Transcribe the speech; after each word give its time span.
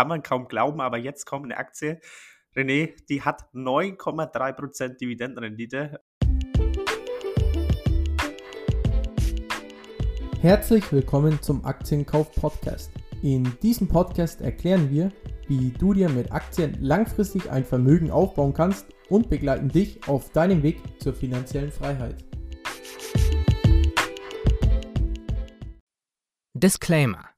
kann 0.00 0.08
man 0.08 0.22
kaum 0.22 0.48
glauben, 0.48 0.80
aber 0.80 0.96
jetzt 0.96 1.26
kommt 1.26 1.44
eine 1.44 1.58
Aktie. 1.58 2.00
René, 2.56 2.94
die 3.10 3.20
hat 3.20 3.42
9,3% 3.52 4.96
Dividendenrendite. 4.96 6.00
Herzlich 10.40 10.90
willkommen 10.90 11.42
zum 11.42 11.66
Aktienkauf 11.66 12.32
Podcast. 12.32 12.90
In 13.22 13.58
diesem 13.60 13.88
Podcast 13.88 14.40
erklären 14.40 14.88
wir, 14.88 15.12
wie 15.48 15.70
du 15.70 15.92
dir 15.92 16.08
mit 16.08 16.32
Aktien 16.32 16.78
langfristig 16.80 17.50
ein 17.50 17.66
Vermögen 17.66 18.10
aufbauen 18.10 18.54
kannst 18.54 18.86
und 19.10 19.28
begleiten 19.28 19.68
dich 19.68 20.08
auf 20.08 20.30
deinem 20.30 20.62
Weg 20.62 20.80
zur 20.98 21.12
finanziellen 21.12 21.72
Freiheit. 21.72 22.24
Disclaimer. 26.54 27.29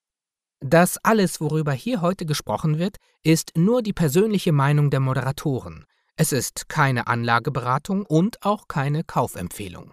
Das 0.64 0.96
alles, 1.02 1.40
worüber 1.40 1.72
hier 1.72 2.02
heute 2.02 2.24
gesprochen 2.24 2.78
wird, 2.78 2.98
ist 3.24 3.56
nur 3.56 3.82
die 3.82 3.92
persönliche 3.92 4.52
Meinung 4.52 4.91
der 4.91 5.00
Moderatoren. 5.00 5.87
Es 6.14 6.30
ist 6.30 6.68
keine 6.68 7.09
Anlageberatung 7.09 8.06
und 8.06 8.45
auch 8.45 8.68
keine 8.68 9.02
Kaufempfehlung. 9.02 9.92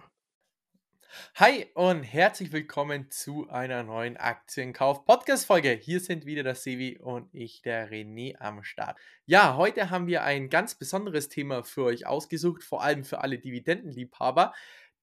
Hi 1.34 1.66
und 1.74 2.04
herzlich 2.04 2.52
willkommen 2.52 3.10
zu 3.10 3.48
einer 3.50 3.82
neuen 3.82 4.16
Aktienkauf-Podcast-Folge. 4.16 5.72
Hier 5.72 5.98
sind 5.98 6.24
wieder 6.24 6.44
der 6.44 6.54
Sevi 6.54 7.00
und 7.00 7.34
ich, 7.34 7.62
der 7.62 7.90
René, 7.90 8.36
am 8.38 8.62
Start. 8.62 8.96
Ja, 9.26 9.56
heute 9.56 9.90
haben 9.90 10.06
wir 10.06 10.22
ein 10.22 10.50
ganz 10.50 10.76
besonderes 10.76 11.28
Thema 11.28 11.64
für 11.64 11.82
euch 11.82 12.06
ausgesucht, 12.06 12.62
vor 12.62 12.84
allem 12.84 13.02
für 13.02 13.22
alle 13.22 13.40
Dividendenliebhaber, 13.40 14.54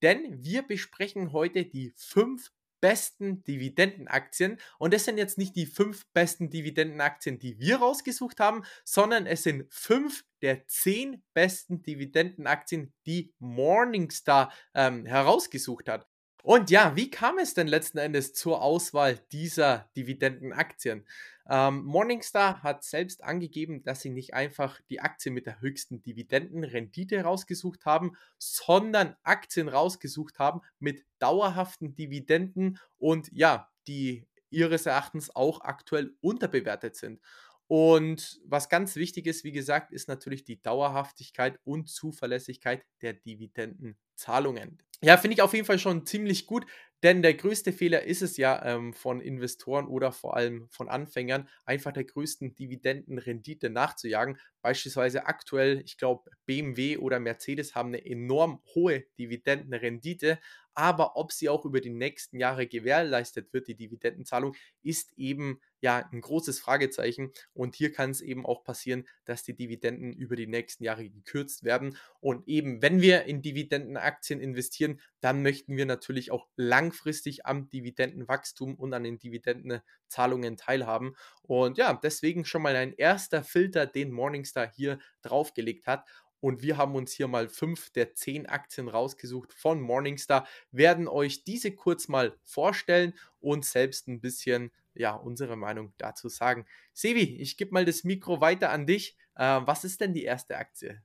denn 0.02 0.42
wir 0.42 0.62
besprechen 0.62 1.34
heute 1.34 1.66
die 1.66 1.92
fünf 1.98 2.54
besten 2.80 3.44
Dividendenaktien. 3.44 4.59
Und 4.77 4.94
das 4.94 5.05
sind 5.05 5.17
jetzt 5.17 5.38
nicht 5.38 5.55
die 5.55 5.66
fünf 5.66 6.05
besten 6.13 6.49
Dividendenaktien, 6.49 7.40
die 7.40 7.59
wir 7.59 7.77
rausgesucht 7.77 8.40
haben, 8.40 8.63
sondern 8.84 9.26
es 9.26 9.44
sind 9.44 9.66
fünf 9.73 10.23
der 10.41 10.67
zehn 10.67 11.23
besten 11.34 11.81
Dividendenaktien, 11.81 12.94
die 13.06 13.34
Morningstar 13.39 14.52
ähm, 14.73 15.06
herausgesucht 15.06 15.89
hat. 15.89 16.08
Und 16.48 16.70
ja, 16.70 16.95
wie 16.95 17.12
kam 17.12 17.40
es 17.40 17.56
denn 17.56 17.67
letzten 17.67 17.98
Endes 17.98 18.34
zur 18.34 18.62
Auswahl 18.62 19.20
dieser 19.34 19.90
Dividendenaktien? 19.98 21.06
Ähm, 21.50 21.84
Morningstar 21.84 22.64
hat 22.64 22.86
selbst 22.86 23.22
angegeben, 23.22 23.84
dass 23.84 24.00
sie 24.00 24.12
nicht 24.12 24.34
einfach 24.34 24.80
die 24.90 25.02
Aktien 25.02 25.36
mit 25.36 25.45
der 25.45 25.59
höchsten 25.59 26.02
Dividendenrendite 26.03 27.22
rausgesucht 27.22 27.86
haben, 27.86 28.16
sondern 28.38 29.18
Aktien 29.23 29.68
rausgesucht 29.68 30.40
haben 30.40 30.62
mit 30.80 31.03
dauerhaften 31.20 31.98
Dividenden 31.98 32.80
und 32.98 33.30
ja, 33.34 33.70
die 33.86 34.25
ihres 34.50 34.86
Erachtens 34.86 35.36
auch 35.36 35.59
aktuell 35.59 36.16
unterbewertet 36.22 36.95
sind. 36.95 37.20
Und 37.68 38.40
was 38.46 38.70
ganz 38.70 38.96
wichtig 38.96 39.28
ist, 39.28 39.44
wie 39.44 39.52
gesagt, 39.52 39.92
ist 39.92 40.08
natürlich 40.08 40.46
die 40.46 40.62
Dauerhaftigkeit 40.62 41.60
und 41.66 41.90
Zuverlässigkeit 41.90 42.86
der 43.02 43.14
Dividendenzahlungen. 43.14 44.78
Ja, 45.04 45.18
finde 45.18 45.36
ich 45.36 45.42
auf 45.44 45.54
jeden 45.54 45.66
Fall 45.66 45.78
schon 45.78 46.08
ziemlich 46.08 46.48
gut, 46.48 46.66
denn 47.04 47.22
der 47.22 47.36
größte 47.36 47.72
Fehler 47.72 48.04
ist 48.04 48.24
es 48.24 48.36
ja 48.38 48.66
ähm, 48.66 48.94
von 48.94 49.22
Investoren 49.22 49.86
oder 49.86 50.12
vor 50.12 50.36
allem 50.36 50.68
von 50.72 50.90
Anfängern, 50.90 51.48
einfach 51.66 51.92
der 51.92 52.06
größten 52.06 52.56
Dividendenrendite 52.56 53.70
nachzujagen. 53.70 54.40
Beispielsweise 54.64 55.28
aktuell, 55.28 55.81
ich 55.86 55.98
glaube, 55.98 56.31
BMW 56.48 56.98
oder 56.98 57.20
Mercedes 57.20 57.76
haben 57.76 57.90
eine 57.90 58.04
enorm 58.04 58.64
hohe 58.74 59.02
Dividendenrendite, 59.20 60.40
aber 60.74 61.16
ob 61.16 61.31
sie 61.31 61.50
auch 61.50 61.66
über 61.66 61.80
die 61.80 61.92
nächsten 61.92 62.40
Jahre 62.40 62.66
gewährleistet 62.66 63.54
wird, 63.54 63.68
die 63.68 63.76
Dividendenzahlung, 63.76 64.56
ist 64.81 65.14
eben 65.18 65.59
ja 65.81 66.08
ein 66.11 66.22
großes 66.22 66.59
Fragezeichen. 66.59 67.31
Und 67.53 67.75
hier 67.75 67.92
kann 67.92 68.11
es 68.11 68.22
eben 68.22 68.45
auch 68.45 68.64
passieren, 68.64 69.08
dass 69.25 69.44
die 69.44 69.56
Dividenden 69.56 70.14
über 70.14 70.36
die 70.36 70.47
nächsten 70.47 70.84
Jahre 70.84 71.09
gekürzt 71.09 71.64
werden. 71.64 71.97
Und 72.19 72.47
eben, 72.47 72.81
wenn 72.81 73.02
wir 73.02 73.25
in 73.25 73.42
Dividendenaktien 73.42 74.39
investieren, 74.39 75.00
dann 75.19 75.42
möchten 75.42 75.75
wir 75.78 75.85
natürlich 75.85 76.31
auch 76.31 76.47
langfristig 76.56 77.46
am 77.46 77.69
Dividendenwachstum 77.69 78.75
und 78.75 78.94
an 78.94 79.03
den 79.03 79.19
Dividendenzahlungen 79.19 80.57
teilhaben. 80.57 81.16
Und 81.44 81.78
ja, 81.78 81.94
deswegen 81.94 82.46
schon 82.46 82.62
mal 82.62 82.75
ein 82.75 82.94
erster 82.94 83.44
Filter, 83.44 83.85
den 83.85 84.12
Morningstar 84.12 84.72
hier 84.72 85.00
draufgelegt 85.22 85.88
hat. 85.88 86.07
Und 86.40 86.62
wir 86.62 86.78
haben 86.78 86.96
uns 86.96 87.12
hier 87.12 87.28
mal 87.28 87.48
fünf 87.50 87.90
der 87.92 88.14
zehn 88.14 88.46
Aktien 88.46 88.88
rausgesucht 88.88 89.53
von 89.53 89.81
Morningstar, 89.81 90.48
werden 90.72 91.08
euch 91.08 91.44
diese 91.44 91.72
kurz 91.72 92.08
mal 92.08 92.38
vorstellen 92.44 93.14
und 93.40 93.66
selbst 93.66 94.08
ein 94.08 94.22
bisschen 94.22 94.72
ja, 94.94 95.14
unsere 95.14 95.56
Meinung 95.56 95.94
dazu 95.97 96.30
sagen. 96.30 96.66
Sevi, 96.94 97.38
ich 97.40 97.58
gebe 97.58 97.74
mal 97.74 97.86
das 97.86 98.03
Mikro 98.03 98.42
weiter 98.42 98.72
an 98.72 98.86
dich. 98.86 99.18
Äh, 99.36 99.62
was 99.64 99.84
ist 99.84 100.02
denn 100.02 100.14
die 100.14 100.24
erste 100.24 100.58
Aktie? 100.58 101.02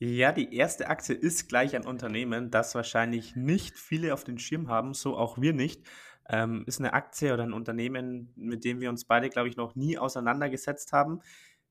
Ja, 0.00 0.30
die 0.30 0.54
erste 0.54 0.88
Aktie 0.88 1.14
ist 1.16 1.48
gleich 1.48 1.74
ein 1.74 1.84
Unternehmen, 1.84 2.50
das 2.52 2.74
wahrscheinlich 2.76 3.34
nicht 3.34 3.76
viele 3.76 4.14
auf 4.14 4.22
den 4.22 4.38
Schirm 4.38 4.68
haben, 4.68 4.94
so 4.94 5.16
auch 5.16 5.40
wir 5.40 5.52
nicht. 5.52 5.82
Ähm, 6.30 6.64
ist 6.66 6.78
eine 6.78 6.92
Aktie 6.92 7.32
oder 7.32 7.42
ein 7.42 7.54
Unternehmen, 7.54 8.32
mit 8.36 8.64
dem 8.64 8.80
wir 8.80 8.90
uns 8.90 9.06
beide, 9.06 9.30
glaube 9.30 9.48
ich, 9.48 9.56
noch 9.56 9.74
nie 9.74 9.98
auseinandergesetzt 9.98 10.92
haben 10.92 11.22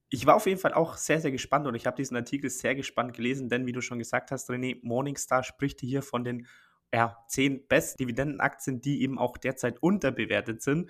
ich 0.09 0.25
war 0.25 0.35
auf 0.35 0.45
jeden 0.45 0.59
Fall 0.59 0.73
auch 0.73 0.95
sehr, 0.95 1.19
sehr 1.19 1.31
gespannt 1.31 1.67
und 1.67 1.75
ich 1.75 1.85
habe 1.85 1.97
diesen 1.97 2.15
Artikel 2.15 2.49
sehr 2.49 2.75
gespannt 2.75 3.13
gelesen, 3.13 3.49
denn 3.49 3.65
wie 3.65 3.73
du 3.73 3.81
schon 3.81 3.99
gesagt 3.99 4.31
hast, 4.31 4.49
René, 4.49 4.79
Morningstar 4.81 5.43
spricht 5.43 5.81
hier 5.81 6.01
von 6.01 6.23
den 6.23 6.47
ja, 6.93 7.17
zehn 7.27 7.67
besten 7.67 7.97
Dividendenaktien, 7.97 8.79
die 8.79 9.01
eben 9.01 9.19
auch 9.19 9.37
derzeit 9.37 9.83
unterbewertet 9.83 10.61
sind. 10.61 10.89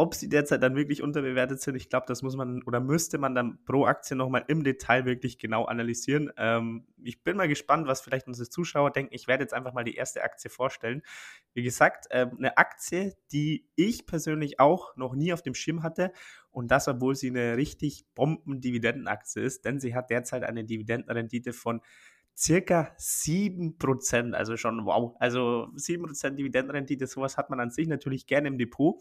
Ob 0.00 0.14
sie 0.14 0.30
derzeit 0.30 0.62
dann 0.62 0.76
wirklich 0.76 1.02
unterbewertet 1.02 1.60
sind, 1.60 1.74
ich 1.74 1.90
glaube, 1.90 2.06
das 2.08 2.22
muss 2.22 2.34
man 2.34 2.62
oder 2.62 2.80
müsste 2.80 3.18
man 3.18 3.34
dann 3.34 3.62
pro 3.66 3.84
Aktie 3.84 4.16
nochmal 4.16 4.46
im 4.48 4.64
Detail 4.64 5.04
wirklich 5.04 5.38
genau 5.38 5.66
analysieren. 5.66 6.32
Ähm, 6.38 6.86
ich 7.04 7.22
bin 7.22 7.36
mal 7.36 7.48
gespannt, 7.48 7.86
was 7.86 8.00
vielleicht 8.00 8.26
unsere 8.26 8.48
Zuschauer 8.48 8.92
denken. 8.92 9.14
Ich 9.14 9.28
werde 9.28 9.44
jetzt 9.44 9.52
einfach 9.52 9.74
mal 9.74 9.84
die 9.84 9.96
erste 9.96 10.22
Aktie 10.22 10.48
vorstellen. 10.48 11.02
Wie 11.52 11.62
gesagt, 11.62 12.06
ähm, 12.12 12.30
eine 12.38 12.56
Aktie, 12.56 13.14
die 13.30 13.68
ich 13.76 14.06
persönlich 14.06 14.58
auch 14.58 14.96
noch 14.96 15.14
nie 15.14 15.34
auf 15.34 15.42
dem 15.42 15.52
Schirm 15.52 15.82
hatte 15.82 16.14
und 16.50 16.70
das, 16.70 16.88
obwohl 16.88 17.14
sie 17.14 17.28
eine 17.28 17.58
richtig 17.58 18.06
Bomben-Dividendenaktie 18.14 19.42
ist, 19.42 19.66
denn 19.66 19.80
sie 19.80 19.94
hat 19.94 20.08
derzeit 20.08 20.44
eine 20.44 20.64
Dividendenrendite 20.64 21.52
von 21.52 21.82
circa 22.34 22.94
7%, 22.98 24.32
also 24.32 24.56
schon 24.56 24.86
wow. 24.86 25.14
Also 25.18 25.68
7% 25.76 26.30
Dividendenrendite, 26.36 27.06
sowas 27.06 27.36
hat 27.36 27.50
man 27.50 27.60
an 27.60 27.70
sich 27.70 27.86
natürlich 27.86 28.26
gerne 28.26 28.48
im 28.48 28.56
Depot. 28.56 28.96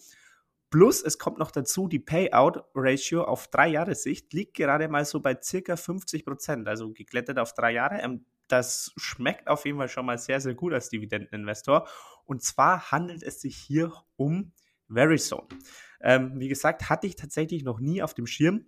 Plus, 0.69 1.01
es 1.01 1.17
kommt 1.17 1.39
noch 1.39 1.51
dazu, 1.51 1.87
die 1.87 1.99
Payout-Ratio 1.99 3.23
auf 3.23 3.47
drei 3.47 3.69
Jahre 3.69 3.95
Sicht 3.95 4.33
liegt 4.33 4.55
gerade 4.55 4.87
mal 4.87 5.03
so 5.03 5.19
bei 5.19 5.35
circa 5.41 5.75
50 5.75 6.25
Prozent, 6.25 6.67
also 6.67 6.91
geklettert 6.91 7.39
auf 7.39 7.53
drei 7.53 7.71
Jahre. 7.71 7.99
Ähm, 8.01 8.25
das 8.47 8.91
schmeckt 8.97 9.47
auf 9.47 9.65
jeden 9.65 9.77
Fall 9.77 9.89
schon 9.89 10.05
mal 10.05 10.17
sehr, 10.17 10.41
sehr 10.41 10.53
gut 10.53 10.73
als 10.73 10.89
Dividendeninvestor. 10.89 11.87
Und 12.25 12.43
zwar 12.43 12.91
handelt 12.91 13.23
es 13.23 13.41
sich 13.41 13.55
hier 13.55 13.93
um 14.15 14.51
Verizon. 14.87 15.47
Ähm, 16.01 16.39
wie 16.39 16.47
gesagt, 16.47 16.89
hatte 16.89 17.07
ich 17.07 17.15
tatsächlich 17.15 17.63
noch 17.63 17.79
nie 17.79 18.01
auf 18.01 18.13
dem 18.13 18.27
Schirm. 18.27 18.65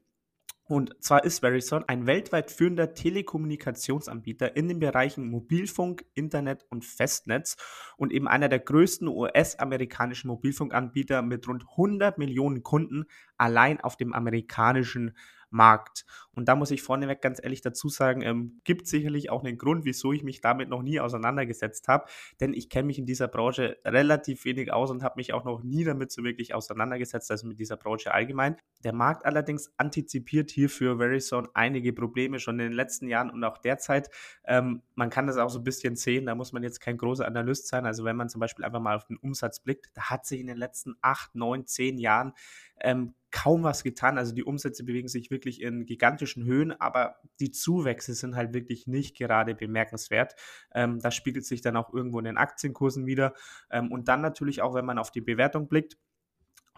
Und 0.72 0.96
zwar 1.04 1.26
ist 1.26 1.40
Verizon 1.40 1.84
ein 1.88 2.08
weltweit 2.08 2.50
führender 2.50 2.94
Telekommunikationsanbieter 2.94 4.56
in 4.56 4.70
den 4.70 4.80
Bereichen 4.80 5.30
Mobilfunk, 5.30 6.06
Internet 6.14 6.66
und 6.70 6.86
Festnetz 6.86 7.58
und 7.98 8.14
eben 8.14 8.26
einer 8.26 8.48
der 8.48 8.60
größten 8.60 9.10
US-amerikanischen 9.10 10.30
Mobilfunkanbieter 10.30 11.24
mit 11.24 11.46
rund 11.46 11.66
100 11.72 12.18
Millionen 12.18 12.64
Kunden 12.64 13.04
allein 13.36 13.82
auf 13.82 13.98
dem 13.98 14.14
amerikanischen 14.14 15.14
Markt. 15.52 16.06
Und 16.34 16.48
da 16.48 16.56
muss 16.56 16.72
ich 16.72 16.82
vorneweg 16.82 17.22
ganz 17.22 17.40
ehrlich 17.44 17.62
dazu 17.62 17.90
sagen, 17.90 18.22
ähm, 18.22 18.62
gibt 18.64 18.88
sicherlich 18.88 19.30
auch 19.30 19.44
einen 19.44 19.58
Grund, 19.58 19.86
wieso 19.86 20.14
ich 20.14 20.24
mich 20.24 20.42
damit 20.42 20.70
noch 20.70 20.82
nie 20.82 21.00
auseinandergesetzt 21.00 21.88
habe, 21.88 22.06
denn 22.40 22.54
ich 22.54 22.70
kenne 22.70 22.88
mich 22.88 22.98
in 22.98 23.06
dieser 23.06 23.28
Branche 23.28 23.78
relativ 23.86 24.46
wenig 24.46 24.72
aus 24.72 24.90
und 24.92 25.04
habe 25.04 25.16
mich 25.18 25.34
auch 25.34 25.44
noch 25.44 25.62
nie 25.62 25.84
damit 25.84 26.12
so 26.12 26.24
wirklich 26.24 26.56
auseinandergesetzt, 26.56 27.30
also 27.32 27.48
mit 27.48 27.60
dieser 27.60 27.78
Branche 27.78 28.14
allgemein. 28.14 28.56
Der 28.84 28.94
Markt 28.94 29.26
allerdings 29.26 29.72
antizipiert 29.78 30.52
hier 30.52 30.70
für 30.70 30.98
Verizon 30.98 31.50
einige 31.54 31.94
Probleme 31.94 32.40
schon 32.40 32.60
in 32.60 32.70
den 32.70 32.74
letzten 32.74 33.08
Jahren 33.08 33.30
und 33.30 33.44
auch 33.44 33.58
derzeit. 33.58 34.10
Ähm, 34.46 34.82
man 34.96 35.10
kann 35.10 35.28
das 35.28 35.38
auch 35.38 35.50
so 35.50 35.60
ein 35.60 35.64
bisschen 35.64 35.96
sehen, 35.98 36.26
da 36.26 36.36
muss 36.36 36.54
man 36.54 36.64
jetzt 36.64 36.80
kein 36.80 36.98
großer 36.98 37.28
Analyst 37.28 37.68
sein. 37.68 37.86
Also 37.86 38.06
wenn 38.06 38.16
man 38.16 38.30
zum 38.30 38.40
Beispiel 38.40 38.64
einfach 38.64 38.80
mal 38.80 38.96
auf 38.96 39.06
den 39.06 39.18
Umsatz 39.18 39.60
blickt, 39.60 39.90
da 39.94 40.10
hat 40.10 40.26
sich 40.26 40.40
in 40.40 40.48
den 40.48 40.58
letzten 40.58 40.96
acht, 41.02 41.36
neun, 41.36 41.68
zehn 41.68 41.98
Jahren 41.98 42.34
ähm, 42.80 43.14
kaum 43.32 43.64
was 43.64 43.84
getan. 43.84 44.18
Also 44.18 44.34
die 44.34 44.44
Umsätze 44.44 44.84
bewegen 44.84 45.08
sich 45.08 45.32
wirklich 45.32 45.62
in 45.62 45.86
gigantischen 45.86 46.46
Höhen, 46.46 46.72
aber 46.72 47.16
die 47.40 47.52
Zuwächse 47.52 48.14
sind 48.14 48.36
halt 48.36 48.54
wirklich 48.54 48.88
nicht 48.88 49.18
gerade 49.18 49.56
bemerkenswert. 49.56 50.36
Ähm, 50.74 51.00
das 51.00 51.16
spiegelt 51.16 51.46
sich 51.46 51.62
dann 51.62 51.78
auch 51.78 51.94
irgendwo 51.94 52.20
in 52.20 52.26
den 52.26 52.38
Aktienkursen 52.38 53.06
wieder. 53.06 53.34
Ähm, 53.72 53.92
und 53.92 54.08
dann 54.08 54.22
natürlich 54.22 54.62
auch, 54.62 54.74
wenn 54.74 54.86
man 54.86 54.98
auf 54.98 55.12
die 55.12 55.22
Bewertung 55.22 55.68
blickt, 55.68 55.98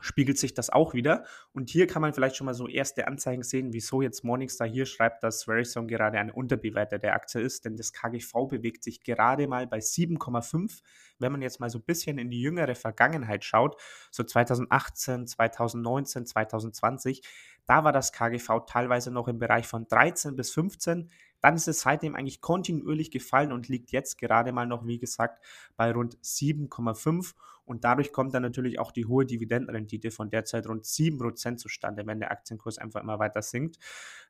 spiegelt 0.04 0.38
sich 0.38 0.54
das 0.54 0.70
auch 0.70 0.94
wieder. 0.94 1.24
Und 1.54 1.70
hier 1.70 1.88
kann 1.88 2.02
man 2.02 2.14
vielleicht 2.14 2.36
schon 2.36 2.46
mal 2.46 2.54
so 2.54 2.68
erste 2.68 3.08
Anzeigen 3.08 3.42
sehen, 3.42 3.72
wieso 3.72 4.02
jetzt 4.02 4.24
Morningstar 4.24 4.68
hier 4.68 4.86
schreibt, 4.86 5.24
dass 5.24 5.46
Verizon 5.46 5.88
gerade 5.88 6.20
eine 6.20 6.34
unterbewertete 6.34 7.14
Aktie 7.14 7.42
ist, 7.42 7.66
denn 7.66 7.78
das 7.78 7.94
KGV 7.94 8.48
bewegt 8.50 8.84
sich 8.84 9.04
gerade 9.04 9.48
mal 9.48 9.66
bei 9.66 9.80
7,5. 9.80 10.82
Wenn 11.20 11.32
man 11.32 11.42
jetzt 11.42 11.60
mal 11.60 11.70
so 11.70 11.80
ein 11.80 11.86
bisschen 11.86 12.18
in 12.18 12.30
die 12.30 12.42
jüngere 12.42 12.76
Vergangenheit 12.76 13.46
schaut, 13.46 13.80
so 14.12 14.24
2018, 14.24 15.26
2019, 15.26 16.26
2020, 16.26 17.22
da 17.66 17.86
war 17.86 17.94
das 17.94 18.12
KGV 18.12 18.66
teilweise 18.68 19.10
noch 19.10 19.30
im 19.30 19.40
Bereich 19.40 19.68
von 19.68 19.88
13 19.88 20.36
bis 20.36 20.52
15. 20.52 21.10
Dann 21.44 21.56
ist 21.56 21.68
es 21.68 21.82
seitdem 21.82 22.16
eigentlich 22.16 22.40
kontinuierlich 22.40 23.12
gefallen 23.12 23.52
und 23.52 23.68
liegt 23.68 23.92
jetzt 23.92 24.18
gerade 24.18 24.54
mal 24.54 24.66
noch, 24.66 24.88
wie 24.88 24.98
gesagt, 24.98 25.44
bei 25.76 25.92
rund 25.92 26.18
7,5. 26.20 27.34
Und 27.66 27.84
dadurch 27.84 28.12
kommt 28.12 28.34
dann 28.34 28.44
natürlich 28.44 28.80
auch 28.80 28.92
die 28.92 29.06
hohe 29.06 29.26
Dividendenrendite 29.26 30.12
von 30.12 30.30
derzeit 30.30 30.68
rund 30.68 30.86
7% 30.86 31.58
zustande, 31.58 32.06
wenn 32.06 32.20
der 32.20 32.32
Aktienkurs 32.32 32.78
einfach 32.78 33.02
immer 33.02 33.20
weiter 33.20 33.42
sinkt. 33.42 33.78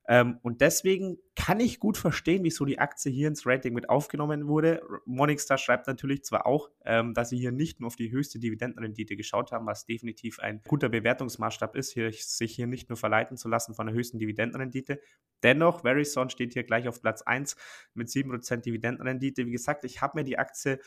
Ähm, 0.07 0.39
und 0.41 0.61
deswegen 0.61 1.17
kann 1.35 1.59
ich 1.59 1.79
gut 1.79 1.97
verstehen, 1.97 2.43
wieso 2.43 2.65
die 2.65 2.79
Aktie 2.79 3.11
hier 3.11 3.27
ins 3.27 3.45
Rating 3.45 3.73
mit 3.73 3.89
aufgenommen 3.89 4.47
wurde. 4.47 4.81
Morningstar 5.05 5.57
schreibt 5.57 5.87
natürlich 5.87 6.23
zwar 6.23 6.45
auch, 6.45 6.69
ähm, 6.85 7.13
dass 7.13 7.29
sie 7.29 7.37
hier 7.37 7.51
nicht 7.51 7.79
nur 7.79 7.87
auf 7.87 7.95
die 7.95 8.11
höchste 8.11 8.37
Dividendenrendite 8.37 9.15
geschaut 9.15 9.51
haben, 9.51 9.65
was 9.65 9.85
definitiv 9.85 10.39
ein 10.39 10.61
guter 10.67 10.89
Bewertungsmaßstab 10.89 11.75
ist, 11.75 11.93
hier, 11.93 12.11
sich 12.11 12.53
hier 12.53 12.67
nicht 12.67 12.89
nur 12.89 12.97
verleiten 12.97 13.37
zu 13.37 13.47
lassen 13.47 13.73
von 13.73 13.87
der 13.87 13.95
höchsten 13.95 14.19
Dividendenrendite. 14.19 14.99
Dennoch, 15.41 15.81
Verizon 15.81 16.29
steht 16.29 16.53
hier 16.53 16.63
gleich 16.63 16.87
auf 16.87 17.02
Platz 17.03 17.21
1 17.21 17.55
mit 17.93 18.07
7% 18.07 18.63
Dividendenrendite. 18.63 19.45
Wie 19.45 19.51
gesagt, 19.51 19.83
ich 19.83 20.01
habe 20.01 20.17
mir 20.17 20.23
die 20.23 20.39
Aktie 20.39 20.79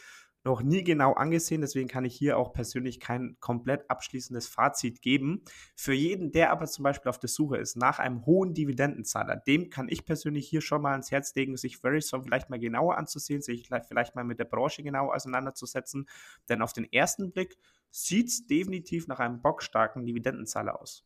noch 0.46 0.62
nie 0.62 0.84
genau 0.84 1.12
angesehen, 1.12 1.60
deswegen 1.60 1.88
kann 1.88 2.04
ich 2.04 2.14
hier 2.14 2.38
auch 2.38 2.52
persönlich 2.52 3.00
kein 3.00 3.36
komplett 3.40 3.90
abschließendes 3.90 4.46
Fazit 4.46 5.02
geben. 5.02 5.42
Für 5.74 5.92
jeden, 5.92 6.30
der 6.30 6.52
aber 6.52 6.66
zum 6.66 6.84
Beispiel 6.84 7.10
auf 7.10 7.18
der 7.18 7.28
Suche 7.28 7.56
ist 7.56 7.76
nach 7.76 7.98
einem 7.98 8.24
hohen 8.24 8.54
Dividendenzahler, 8.54 9.36
dem 9.36 9.70
kann 9.70 9.88
ich 9.88 10.04
persönlich 10.04 10.48
hier 10.48 10.60
schon 10.60 10.82
mal 10.82 10.92
ans 10.92 11.10
Herz 11.10 11.34
legen, 11.34 11.56
sich 11.56 11.78
Verizon 11.78 12.22
vielleicht 12.22 12.48
mal 12.48 12.60
genauer 12.60 12.96
anzusehen, 12.96 13.42
sich 13.42 13.68
vielleicht 13.68 14.14
mal 14.14 14.24
mit 14.24 14.38
der 14.38 14.44
Branche 14.44 14.84
genau 14.84 15.12
auseinanderzusetzen, 15.12 16.08
denn 16.48 16.62
auf 16.62 16.72
den 16.72 16.90
ersten 16.92 17.32
Blick 17.32 17.58
sieht 17.90 18.28
es 18.28 18.46
definitiv 18.46 19.08
nach 19.08 19.18
einem 19.18 19.42
bockstarken 19.42 20.06
Dividendenzahler 20.06 20.80
aus. 20.80 21.04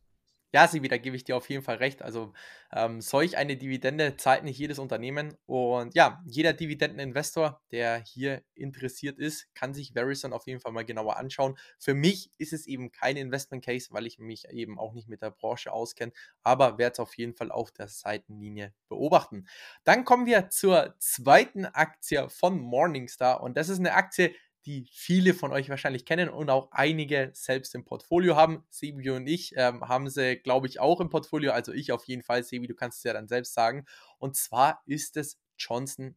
Ja, 0.53 0.67
Sibi, 0.67 0.89
da 0.89 0.97
gebe 0.97 1.15
ich 1.15 1.23
dir 1.23 1.37
auf 1.37 1.49
jeden 1.49 1.63
Fall 1.63 1.77
recht. 1.77 2.01
Also 2.01 2.33
ähm, 2.73 2.99
solch 2.99 3.37
eine 3.37 3.55
Dividende 3.55 4.17
zahlt 4.17 4.43
nicht 4.43 4.57
jedes 4.57 4.79
Unternehmen. 4.79 5.37
Und 5.45 5.95
ja, 5.95 6.21
jeder 6.25 6.51
Dividendeninvestor, 6.51 7.61
der 7.71 7.99
hier 7.99 8.43
interessiert 8.53 9.17
ist, 9.17 9.47
kann 9.55 9.73
sich 9.73 9.93
Verizon 9.93 10.33
auf 10.33 10.45
jeden 10.47 10.59
Fall 10.59 10.73
mal 10.73 10.83
genauer 10.83 11.15
anschauen. 11.15 11.57
Für 11.79 11.93
mich 11.93 12.31
ist 12.37 12.51
es 12.51 12.67
eben 12.67 12.91
kein 12.91 13.15
Investment 13.15 13.63
Case, 13.63 13.87
weil 13.91 14.05
ich 14.05 14.19
mich 14.19 14.49
eben 14.49 14.77
auch 14.77 14.93
nicht 14.93 15.07
mit 15.07 15.21
der 15.21 15.31
Branche 15.31 15.71
auskenne, 15.71 16.11
aber 16.43 16.77
werde 16.77 16.93
es 16.93 16.99
auf 16.99 17.15
jeden 17.15 17.33
Fall 17.33 17.49
auf 17.49 17.71
der 17.71 17.87
Seitenlinie 17.87 18.73
beobachten. 18.89 19.45
Dann 19.85 20.03
kommen 20.03 20.25
wir 20.25 20.49
zur 20.49 20.95
zweiten 20.99 21.65
Aktie 21.65 22.29
von 22.29 22.59
Morningstar 22.59 23.41
und 23.41 23.55
das 23.55 23.69
ist 23.69 23.79
eine 23.79 23.93
Aktie, 23.93 24.33
die 24.65 24.87
viele 24.91 25.33
von 25.33 25.51
euch 25.51 25.69
wahrscheinlich 25.69 26.05
kennen 26.05 26.29
und 26.29 26.49
auch 26.49 26.69
einige 26.71 27.31
selbst 27.33 27.73
im 27.75 27.83
Portfolio 27.83 28.35
haben. 28.35 28.63
Sebi 28.69 29.09
und 29.09 29.27
ich 29.27 29.53
ähm, 29.55 29.87
haben 29.87 30.09
sie, 30.09 30.37
glaube 30.37 30.67
ich, 30.67 30.79
auch 30.79 31.01
im 31.01 31.09
Portfolio. 31.09 31.51
Also 31.51 31.73
ich 31.73 31.91
auf 31.91 32.05
jeden 32.05 32.23
Fall. 32.23 32.43
Sebi, 32.43 32.67
du 32.67 32.75
kannst 32.75 32.99
es 32.99 33.03
ja 33.03 33.13
dann 33.13 33.27
selbst 33.27 33.53
sagen. 33.53 33.85
Und 34.17 34.35
zwar 34.35 34.81
ist 34.85 35.17
es 35.17 35.39
Johnson 35.57 36.15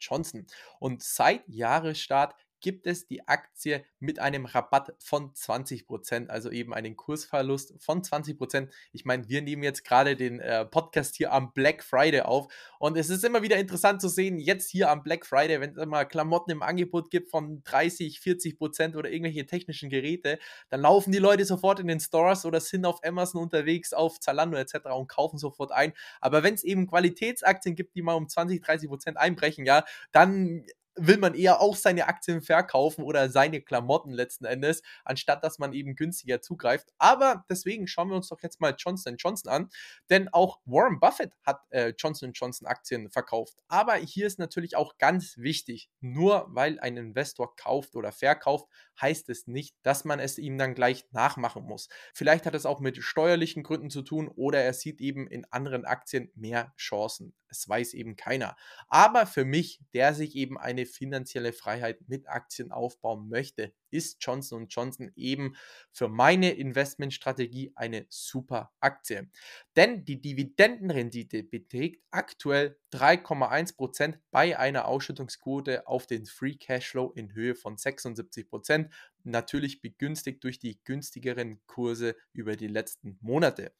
Johnson. 0.00 0.46
Und 0.78 1.02
seit 1.02 1.42
Jahresstart 1.48 2.34
gibt 2.64 2.86
es 2.86 3.06
die 3.06 3.28
Aktie 3.28 3.84
mit 4.00 4.20
einem 4.20 4.46
Rabatt 4.46 4.94
von 4.98 5.34
20%, 5.34 6.28
also 6.28 6.50
eben 6.50 6.72
einen 6.72 6.96
Kursverlust 6.96 7.74
von 7.78 8.00
20%. 8.00 8.70
Ich 8.92 9.04
meine, 9.04 9.28
wir 9.28 9.42
nehmen 9.42 9.62
jetzt 9.62 9.84
gerade 9.84 10.16
den 10.16 10.40
äh, 10.40 10.64
Podcast 10.64 11.14
hier 11.14 11.30
am 11.30 11.52
Black 11.52 11.84
Friday 11.84 12.22
auf 12.22 12.50
und 12.78 12.96
es 12.96 13.10
ist 13.10 13.22
immer 13.22 13.42
wieder 13.42 13.58
interessant 13.58 14.00
zu 14.00 14.08
sehen, 14.08 14.38
jetzt 14.38 14.70
hier 14.70 14.90
am 14.90 15.02
Black 15.02 15.26
Friday, 15.26 15.60
wenn 15.60 15.72
es 15.72 15.76
immer 15.76 16.06
Klamotten 16.06 16.52
im 16.52 16.62
Angebot 16.62 17.10
gibt 17.10 17.28
von 17.28 17.62
30, 17.64 18.20
40% 18.20 18.96
oder 18.96 19.10
irgendwelche 19.10 19.44
technischen 19.44 19.90
Geräte, 19.90 20.38
dann 20.70 20.80
laufen 20.80 21.12
die 21.12 21.18
Leute 21.18 21.44
sofort 21.44 21.80
in 21.80 21.86
den 21.86 22.00
Stores 22.00 22.46
oder 22.46 22.60
sind 22.60 22.86
auf 22.86 23.04
Amazon 23.04 23.42
unterwegs, 23.42 23.92
auf 23.92 24.20
Zalando 24.20 24.56
etc. 24.56 24.86
und 24.96 25.08
kaufen 25.08 25.36
sofort 25.36 25.70
ein. 25.70 25.92
Aber 26.22 26.42
wenn 26.42 26.54
es 26.54 26.64
eben 26.64 26.86
Qualitätsaktien 26.86 27.74
gibt, 27.74 27.94
die 27.94 28.00
mal 28.00 28.14
um 28.14 28.26
20, 28.26 28.64
30% 28.64 29.16
einbrechen, 29.16 29.66
ja, 29.66 29.84
dann 30.12 30.64
will 30.96 31.18
man 31.18 31.34
eher 31.34 31.60
auch 31.60 31.76
seine 31.76 32.06
Aktien 32.06 32.42
verkaufen 32.42 33.04
oder 33.04 33.28
seine 33.28 33.60
Klamotten 33.60 34.10
letzten 34.10 34.44
Endes, 34.44 34.82
anstatt 35.04 35.42
dass 35.44 35.58
man 35.58 35.72
eben 35.72 35.96
günstiger 35.96 36.40
zugreift. 36.40 36.92
Aber 36.98 37.44
deswegen 37.48 37.86
schauen 37.86 38.08
wir 38.08 38.16
uns 38.16 38.28
doch 38.28 38.42
jetzt 38.42 38.60
mal 38.60 38.74
Johnson 38.76 39.16
Johnson 39.16 39.50
an, 39.50 39.70
denn 40.10 40.28
auch 40.32 40.60
Warren 40.64 41.00
Buffett 41.00 41.32
hat 41.44 41.60
äh, 41.70 41.94
Johnson 41.98 42.32
Johnson 42.32 42.66
Aktien 42.66 43.10
verkauft. 43.10 43.58
Aber 43.68 43.94
hier 43.94 44.26
ist 44.26 44.38
natürlich 44.38 44.76
auch 44.76 44.98
ganz 44.98 45.38
wichtig, 45.38 45.90
nur 46.00 46.46
weil 46.48 46.78
ein 46.80 46.96
Investor 46.96 47.56
kauft 47.56 47.96
oder 47.96 48.12
verkauft, 48.12 48.68
heißt 49.00 49.28
es 49.30 49.46
nicht, 49.46 49.76
dass 49.82 50.04
man 50.04 50.20
es 50.20 50.38
ihm 50.38 50.58
dann 50.58 50.74
gleich 50.74 51.04
nachmachen 51.10 51.64
muss. 51.64 51.88
Vielleicht 52.12 52.46
hat 52.46 52.54
es 52.54 52.66
auch 52.66 52.80
mit 52.80 53.02
steuerlichen 53.02 53.62
Gründen 53.62 53.90
zu 53.90 54.02
tun 54.02 54.28
oder 54.28 54.62
er 54.62 54.72
sieht 54.72 55.00
eben 55.00 55.26
in 55.26 55.44
anderen 55.50 55.84
Aktien 55.84 56.30
mehr 56.34 56.72
Chancen. 56.76 57.34
Es 57.48 57.68
weiß 57.68 57.94
eben 57.94 58.16
keiner. 58.16 58.56
Aber 58.88 59.26
für 59.26 59.44
mich, 59.44 59.80
der 59.92 60.14
sich 60.14 60.34
eben 60.34 60.58
eine 60.58 60.83
finanzielle 60.86 61.52
Freiheit 61.52 62.08
mit 62.08 62.28
Aktien 62.28 62.72
aufbauen 62.72 63.28
möchte, 63.28 63.72
ist 63.90 64.16
Johnson 64.20 64.66
Johnson 64.68 65.12
eben 65.16 65.56
für 65.92 66.08
meine 66.08 66.52
Investmentstrategie 66.52 67.72
eine 67.76 68.06
super 68.08 68.72
Aktie. 68.80 69.30
Denn 69.76 70.04
die 70.04 70.20
Dividendenrendite 70.20 71.42
beträgt 71.42 72.02
aktuell 72.10 72.78
3,1% 72.92 74.18
bei 74.30 74.58
einer 74.58 74.86
Ausschüttungsquote 74.86 75.86
auf 75.86 76.06
den 76.06 76.26
Free 76.26 76.56
Cashflow 76.56 77.12
in 77.12 77.32
Höhe 77.34 77.54
von 77.54 77.76
76%, 77.76 78.90
natürlich 79.22 79.80
begünstigt 79.80 80.44
durch 80.44 80.58
die 80.58 80.82
günstigeren 80.84 81.60
Kurse 81.66 82.16
über 82.32 82.56
die 82.56 82.68
letzten 82.68 83.18
Monate. 83.20 83.72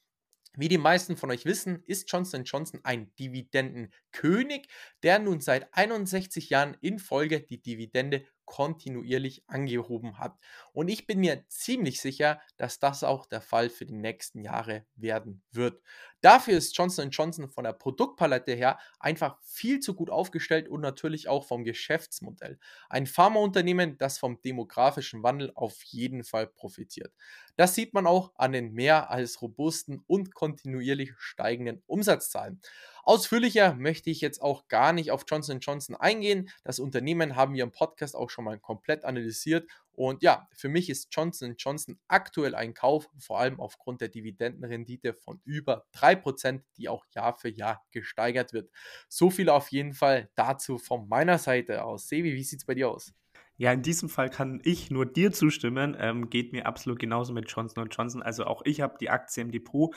Wie 0.56 0.68
die 0.68 0.78
meisten 0.78 1.16
von 1.16 1.30
euch 1.30 1.44
wissen, 1.44 1.82
ist 1.86 2.10
Johnson 2.10 2.44
Johnson 2.44 2.80
ein 2.84 3.12
Dividendenkönig, 3.16 4.68
der 5.02 5.18
nun 5.18 5.40
seit 5.40 5.74
61 5.74 6.48
Jahren 6.48 6.76
in 6.80 6.98
Folge 7.00 7.40
die 7.40 7.60
Dividende 7.60 8.24
kontinuierlich 8.44 9.44
angehoben 9.46 10.18
hat. 10.18 10.36
Und 10.72 10.88
ich 10.88 11.06
bin 11.06 11.20
mir 11.20 11.44
ziemlich 11.48 12.00
sicher, 12.00 12.40
dass 12.56 12.78
das 12.78 13.04
auch 13.04 13.26
der 13.26 13.40
Fall 13.40 13.70
für 13.70 13.86
die 13.86 13.94
nächsten 13.94 14.40
Jahre 14.42 14.84
werden 14.96 15.42
wird. 15.50 15.80
Dafür 16.20 16.56
ist 16.56 16.76
Johnson 16.76 17.10
Johnson 17.10 17.48
von 17.48 17.64
der 17.64 17.72
Produktpalette 17.74 18.52
her 18.52 18.78
einfach 18.98 19.38
viel 19.42 19.80
zu 19.80 19.94
gut 19.94 20.08
aufgestellt 20.10 20.68
und 20.68 20.80
natürlich 20.80 21.28
auch 21.28 21.44
vom 21.44 21.64
Geschäftsmodell. 21.64 22.58
Ein 22.88 23.06
Pharmaunternehmen, 23.06 23.98
das 23.98 24.18
vom 24.18 24.40
demografischen 24.40 25.22
Wandel 25.22 25.52
auf 25.54 25.82
jeden 25.84 26.24
Fall 26.24 26.46
profitiert. 26.46 27.12
Das 27.56 27.74
sieht 27.74 27.92
man 27.94 28.06
auch 28.06 28.32
an 28.36 28.52
den 28.52 28.72
mehr 28.72 29.10
als 29.10 29.42
robusten 29.42 30.02
und 30.06 30.34
kontinuierlich 30.34 31.12
steigenden 31.18 31.82
Umsatzzahlen. 31.86 32.60
Ausführlicher 33.04 33.74
möchte 33.74 34.10
ich 34.10 34.20
jetzt 34.20 34.40
auch 34.40 34.68
gar 34.68 34.92
nicht 34.92 35.10
auf 35.10 35.24
Johnson 35.26 35.60
Johnson 35.60 35.94
eingehen. 35.94 36.50
Das 36.64 36.78
Unternehmen 36.78 37.36
haben 37.36 37.54
wir 37.54 37.62
im 37.62 37.72
Podcast 37.72 38.16
auch 38.16 38.30
schon 38.30 38.44
mal 38.44 38.58
komplett 38.58 39.04
analysiert. 39.04 39.68
Und 39.92 40.22
ja, 40.22 40.48
für 40.52 40.68
mich 40.68 40.90
ist 40.90 41.08
Johnson 41.14 41.54
Johnson 41.56 41.98
aktuell 42.08 42.54
ein 42.54 42.74
Kauf, 42.74 43.08
vor 43.18 43.38
allem 43.38 43.60
aufgrund 43.60 44.00
der 44.00 44.08
Dividendenrendite 44.08 45.14
von 45.14 45.40
über 45.44 45.86
3%, 45.94 46.62
die 46.76 46.88
auch 46.88 47.04
Jahr 47.14 47.36
für 47.36 47.48
Jahr 47.48 47.84
gesteigert 47.92 48.52
wird. 48.52 48.70
So 49.08 49.30
viel 49.30 49.48
auf 49.48 49.68
jeden 49.68 49.92
Fall 49.92 50.30
dazu 50.34 50.78
von 50.78 51.08
meiner 51.08 51.38
Seite 51.38 51.84
aus. 51.84 52.08
Sevi, 52.08 52.34
wie 52.34 52.42
sieht 52.42 52.60
es 52.60 52.64
bei 52.64 52.74
dir 52.74 52.90
aus? 52.90 53.14
Ja, 53.56 53.72
in 53.72 53.82
diesem 53.82 54.08
Fall 54.08 54.30
kann 54.30 54.60
ich 54.64 54.90
nur 54.90 55.06
dir 55.06 55.30
zustimmen. 55.30 55.96
Ähm, 56.00 56.28
geht 56.28 56.52
mir 56.52 56.66
absolut 56.66 56.98
genauso 56.98 57.32
mit 57.32 57.48
Johnson 57.48 57.88
Johnson. 57.88 58.20
Also 58.20 58.46
auch 58.46 58.62
ich 58.64 58.80
habe 58.80 58.96
die 58.98 59.10
Aktie 59.10 59.42
im 59.42 59.52
Depot 59.52 59.94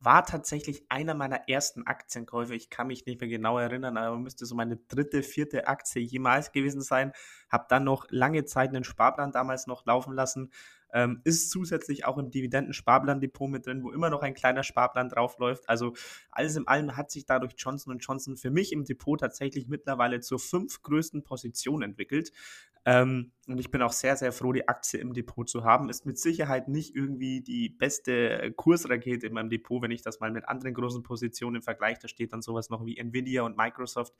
war 0.00 0.24
tatsächlich 0.24 0.84
einer 0.88 1.14
meiner 1.14 1.48
ersten 1.48 1.86
Aktienkäufe. 1.86 2.54
Ich 2.54 2.70
kann 2.70 2.86
mich 2.86 3.04
nicht 3.04 3.20
mehr 3.20 3.28
genau 3.28 3.58
erinnern, 3.58 3.98
aber 3.98 4.18
müsste 4.18 4.46
so 4.46 4.54
meine 4.54 4.76
dritte, 4.76 5.22
vierte 5.22 5.68
Aktie 5.68 6.02
jemals 6.02 6.52
gewesen 6.52 6.80
sein. 6.80 7.12
Habe 7.50 7.66
dann 7.68 7.84
noch 7.84 8.06
lange 8.08 8.46
Zeit 8.46 8.70
einen 8.70 8.84
Sparplan 8.84 9.30
damals 9.30 9.66
noch 9.66 9.84
laufen 9.84 10.14
lassen. 10.14 10.50
Ähm, 10.92 11.20
ist 11.22 11.50
zusätzlich 11.50 12.04
auch 12.04 12.18
im 12.18 12.30
Dividenden-Sparplan-Depot 12.30 13.48
mit 13.48 13.66
drin, 13.66 13.84
wo 13.84 13.92
immer 13.92 14.10
noch 14.10 14.22
ein 14.22 14.34
kleiner 14.34 14.64
Sparplan 14.64 15.08
draufläuft. 15.08 15.68
Also 15.68 15.92
alles 16.32 16.56
in 16.56 16.66
allem 16.66 16.96
hat 16.96 17.10
sich 17.10 17.26
dadurch 17.26 17.54
Johnson 17.56 17.98
Johnson 17.98 18.36
für 18.36 18.50
mich 18.50 18.72
im 18.72 18.84
Depot 18.84 19.20
tatsächlich 19.20 19.68
mittlerweile 19.68 20.20
zur 20.20 20.40
fünf 20.40 20.82
größten 20.82 21.22
Position 21.22 21.82
entwickelt. 21.82 22.32
Ähm, 22.86 23.32
und 23.46 23.58
ich 23.58 23.70
bin 23.70 23.82
auch 23.82 23.92
sehr, 23.92 24.16
sehr 24.16 24.32
froh, 24.32 24.52
die 24.52 24.68
Aktie 24.68 25.00
im 25.00 25.12
Depot 25.12 25.48
zu 25.48 25.64
haben. 25.64 25.88
Ist 25.88 26.06
mit 26.06 26.18
Sicherheit 26.18 26.68
nicht 26.68 26.94
irgendwie 26.94 27.40
die 27.40 27.68
beste 27.68 28.52
Kursrakete 28.52 29.26
in 29.26 29.34
meinem 29.34 29.50
Depot, 29.50 29.82
wenn 29.82 29.90
ich 29.90 30.02
das 30.02 30.20
mal 30.20 30.30
mit 30.30 30.48
anderen 30.48 30.72
großen 30.72 31.02
Positionen 31.02 31.60
vergleiche. 31.60 32.00
Da 32.02 32.08
steht 32.08 32.32
dann 32.32 32.42
sowas 32.42 32.70
noch 32.70 32.86
wie 32.86 32.96
Nvidia 32.96 33.42
und 33.42 33.56
Microsoft 33.56 34.14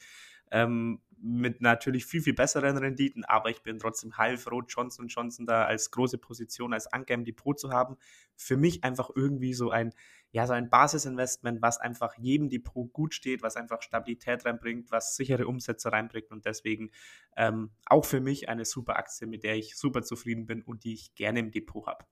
ähm, 0.50 1.00
mit 1.22 1.60
natürlich 1.60 2.06
viel, 2.06 2.22
viel 2.22 2.34
besseren 2.34 2.76
Renditen. 2.76 3.24
Aber 3.24 3.50
ich 3.50 3.62
bin 3.62 3.78
trotzdem 3.78 4.18
heilfroh, 4.18 4.62
Johnson 4.66 5.08
Johnson 5.08 5.46
da 5.46 5.64
als 5.64 5.90
große 5.90 6.18
Position, 6.18 6.72
als 6.72 6.86
Anker 6.92 7.14
im 7.14 7.24
Depot 7.24 7.58
zu 7.58 7.70
haben. 7.70 7.96
Für 8.36 8.56
mich 8.56 8.84
einfach 8.84 9.10
irgendwie 9.14 9.54
so 9.54 9.70
ein 9.70 9.94
ja, 10.32 10.46
so 10.46 10.52
ein 10.52 10.70
Basisinvestment, 10.70 11.60
was 11.60 11.78
einfach 11.78 12.14
jedem 12.16 12.48
Depot 12.48 12.92
gut 12.92 13.14
steht, 13.14 13.42
was 13.42 13.56
einfach 13.56 13.82
Stabilität 13.82 14.44
reinbringt, 14.44 14.90
was 14.90 15.16
sichere 15.16 15.46
Umsätze 15.46 15.90
reinbringt 15.90 16.30
und 16.30 16.44
deswegen 16.44 16.90
ähm, 17.36 17.70
auch 17.86 18.04
für 18.04 18.20
mich 18.20 18.48
eine 18.48 18.64
super 18.64 18.96
Aktie, 18.96 19.26
mit 19.26 19.42
der 19.42 19.56
ich 19.56 19.76
super 19.76 20.02
zufrieden 20.02 20.46
bin 20.46 20.62
und 20.62 20.84
die 20.84 20.94
ich 20.94 21.14
gerne 21.14 21.40
im 21.40 21.50
Depot 21.50 21.86
habe. 21.86 22.04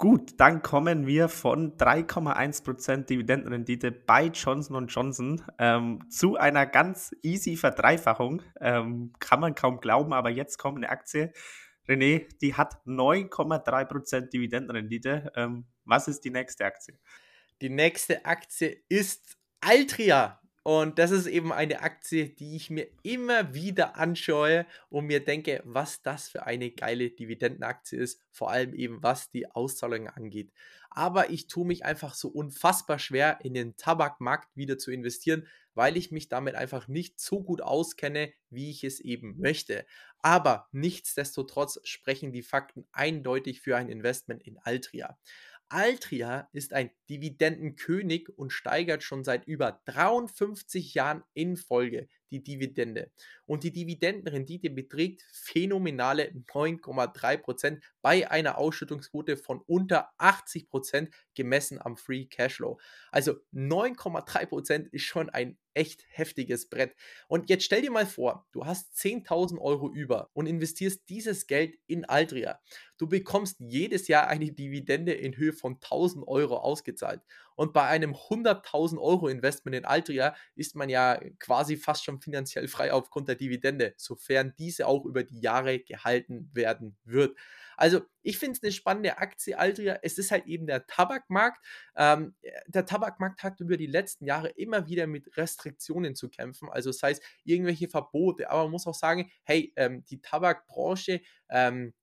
Gut, 0.00 0.38
dann 0.38 0.62
kommen 0.62 1.08
wir 1.08 1.28
von 1.28 1.76
3,1% 1.76 3.06
Dividendenrendite 3.06 3.90
bei 3.90 4.26
Johnson 4.26 4.86
Johnson 4.86 5.42
ähm, 5.58 6.08
zu 6.08 6.36
einer 6.36 6.66
ganz 6.66 7.16
easy 7.22 7.56
Verdreifachung. 7.56 8.42
Ähm, 8.60 9.12
kann 9.18 9.40
man 9.40 9.56
kaum 9.56 9.80
glauben, 9.80 10.12
aber 10.12 10.30
jetzt 10.30 10.56
kommt 10.56 10.76
eine 10.76 10.90
Aktie. 10.90 11.32
René, 11.88 12.28
die 12.40 12.54
hat 12.54 12.76
9,3% 12.86 14.30
Dividendenrendite. 14.30 15.32
Ähm, 15.34 15.66
was 15.84 16.06
ist 16.06 16.24
die 16.24 16.30
nächste 16.30 16.66
Aktie? 16.66 16.96
Die 17.60 17.70
nächste 17.70 18.24
Aktie 18.24 18.84
ist 18.88 19.36
Altria. 19.60 20.40
Und 20.62 20.98
das 20.98 21.10
ist 21.12 21.26
eben 21.26 21.52
eine 21.52 21.80
Aktie, 21.80 22.28
die 22.28 22.54
ich 22.54 22.68
mir 22.68 22.86
immer 23.02 23.54
wieder 23.54 23.96
anschaue 23.96 24.66
und 24.90 25.06
mir 25.06 25.24
denke, 25.24 25.62
was 25.64 26.02
das 26.02 26.28
für 26.28 26.44
eine 26.44 26.70
geile 26.70 27.10
Dividendenaktie 27.10 27.98
ist, 27.98 28.20
vor 28.30 28.50
allem 28.50 28.74
eben 28.74 29.02
was 29.02 29.30
die 29.30 29.50
Auszahlungen 29.50 30.08
angeht. 30.08 30.52
Aber 30.90 31.30
ich 31.30 31.46
tue 31.46 31.66
mich 31.66 31.84
einfach 31.84 32.14
so 32.14 32.28
unfassbar 32.28 32.98
schwer, 32.98 33.38
in 33.42 33.54
den 33.54 33.76
Tabakmarkt 33.76 34.56
wieder 34.56 34.78
zu 34.78 34.90
investieren, 34.90 35.46
weil 35.74 35.96
ich 35.96 36.10
mich 36.10 36.28
damit 36.28 36.54
einfach 36.54 36.86
nicht 36.86 37.18
so 37.18 37.42
gut 37.42 37.62
auskenne, 37.62 38.32
wie 38.50 38.70
ich 38.70 38.84
es 38.84 39.00
eben 39.00 39.38
möchte. 39.38 39.86
Aber 40.20 40.68
nichtsdestotrotz 40.72 41.80
sprechen 41.84 42.30
die 42.32 42.42
Fakten 42.42 42.86
eindeutig 42.92 43.62
für 43.62 43.76
ein 43.76 43.88
Investment 43.88 44.42
in 44.42 44.58
Altria. 44.58 45.18
Altria 45.70 46.48
ist 46.52 46.72
ein 46.72 46.90
Dividendenkönig 47.10 48.28
und 48.36 48.52
steigert 48.52 49.02
schon 49.02 49.24
seit 49.24 49.46
über 49.46 49.82
53 49.84 50.94
Jahren 50.94 51.22
in 51.34 51.56
Folge 51.56 52.08
die 52.30 52.42
Dividende. 52.42 53.10
Und 53.46 53.64
die 53.64 53.72
Dividendenrendite 53.72 54.70
beträgt 54.70 55.22
phänomenale 55.32 56.30
9,3% 56.46 57.80
bei 58.02 58.30
einer 58.30 58.58
Ausschüttungsquote 58.58 59.36
von 59.36 59.60
unter 59.66 60.10
80% 60.18 61.10
gemessen 61.34 61.80
am 61.80 61.96
Free 61.96 62.26
Cashflow. 62.26 62.78
Also 63.10 63.36
9,3% 63.52 64.88
ist 64.90 65.04
schon 65.04 65.30
ein 65.30 65.58
echt 65.78 66.04
heftiges 66.10 66.68
Brett. 66.68 66.96
Und 67.28 67.48
jetzt 67.48 67.64
stell 67.64 67.82
dir 67.82 67.92
mal 67.92 68.04
vor, 68.04 68.46
du 68.50 68.66
hast 68.66 68.94
10.000 68.96 69.58
Euro 69.60 69.88
über 69.88 70.28
und 70.32 70.46
investierst 70.46 71.08
dieses 71.08 71.46
Geld 71.46 71.76
in 71.86 72.04
Altria. 72.04 72.58
Du 72.98 73.06
bekommst 73.06 73.60
jedes 73.60 74.08
Jahr 74.08 74.26
eine 74.26 74.50
Dividende 74.50 75.12
in 75.12 75.36
Höhe 75.36 75.52
von 75.52 75.78
1.000 75.78 76.26
Euro 76.26 76.56
ausgezahlt. 76.56 77.22
Und 77.54 77.72
bei 77.72 77.84
einem 77.84 78.14
100.000 78.14 78.98
Euro 78.98 79.28
Investment 79.28 79.76
in 79.76 79.84
Altria 79.84 80.34
ist 80.56 80.74
man 80.74 80.88
ja 80.88 81.20
quasi 81.38 81.76
fast 81.76 82.04
schon 82.04 82.20
finanziell 82.20 82.66
frei 82.66 82.92
aufgrund 82.92 83.28
der 83.28 83.36
Dividende, 83.36 83.94
sofern 83.96 84.54
diese 84.58 84.88
auch 84.88 85.04
über 85.04 85.22
die 85.22 85.40
Jahre 85.40 85.78
gehalten 85.78 86.50
werden 86.52 86.96
wird. 87.04 87.36
Also 87.78 88.02
ich 88.22 88.38
finde 88.38 88.56
es 88.56 88.62
eine 88.62 88.72
spannende 88.72 89.18
Aktie, 89.18 89.58
Altria. 89.58 89.98
Es 90.02 90.18
ist 90.18 90.30
halt 90.30 90.46
eben 90.46 90.66
der 90.66 90.86
Tabakmarkt. 90.86 91.64
Ähm, 91.96 92.34
der 92.66 92.84
Tabakmarkt 92.84 93.42
hat 93.42 93.60
über 93.60 93.76
die 93.76 93.86
letzten 93.86 94.26
Jahre 94.26 94.48
immer 94.48 94.86
wieder 94.88 95.06
mit 95.06 95.36
Restriktionen 95.36 96.14
zu 96.14 96.28
kämpfen. 96.28 96.68
Also 96.68 96.90
das 96.90 97.02
heißt, 97.02 97.22
irgendwelche 97.44 97.88
Verbote. 97.88 98.50
Aber 98.50 98.64
man 98.64 98.72
muss 98.72 98.86
auch 98.86 98.94
sagen, 98.94 99.30
hey, 99.44 99.72
ähm, 99.76 100.04
die 100.10 100.20
Tabakbranche 100.20 101.20
ähm, 101.48 101.94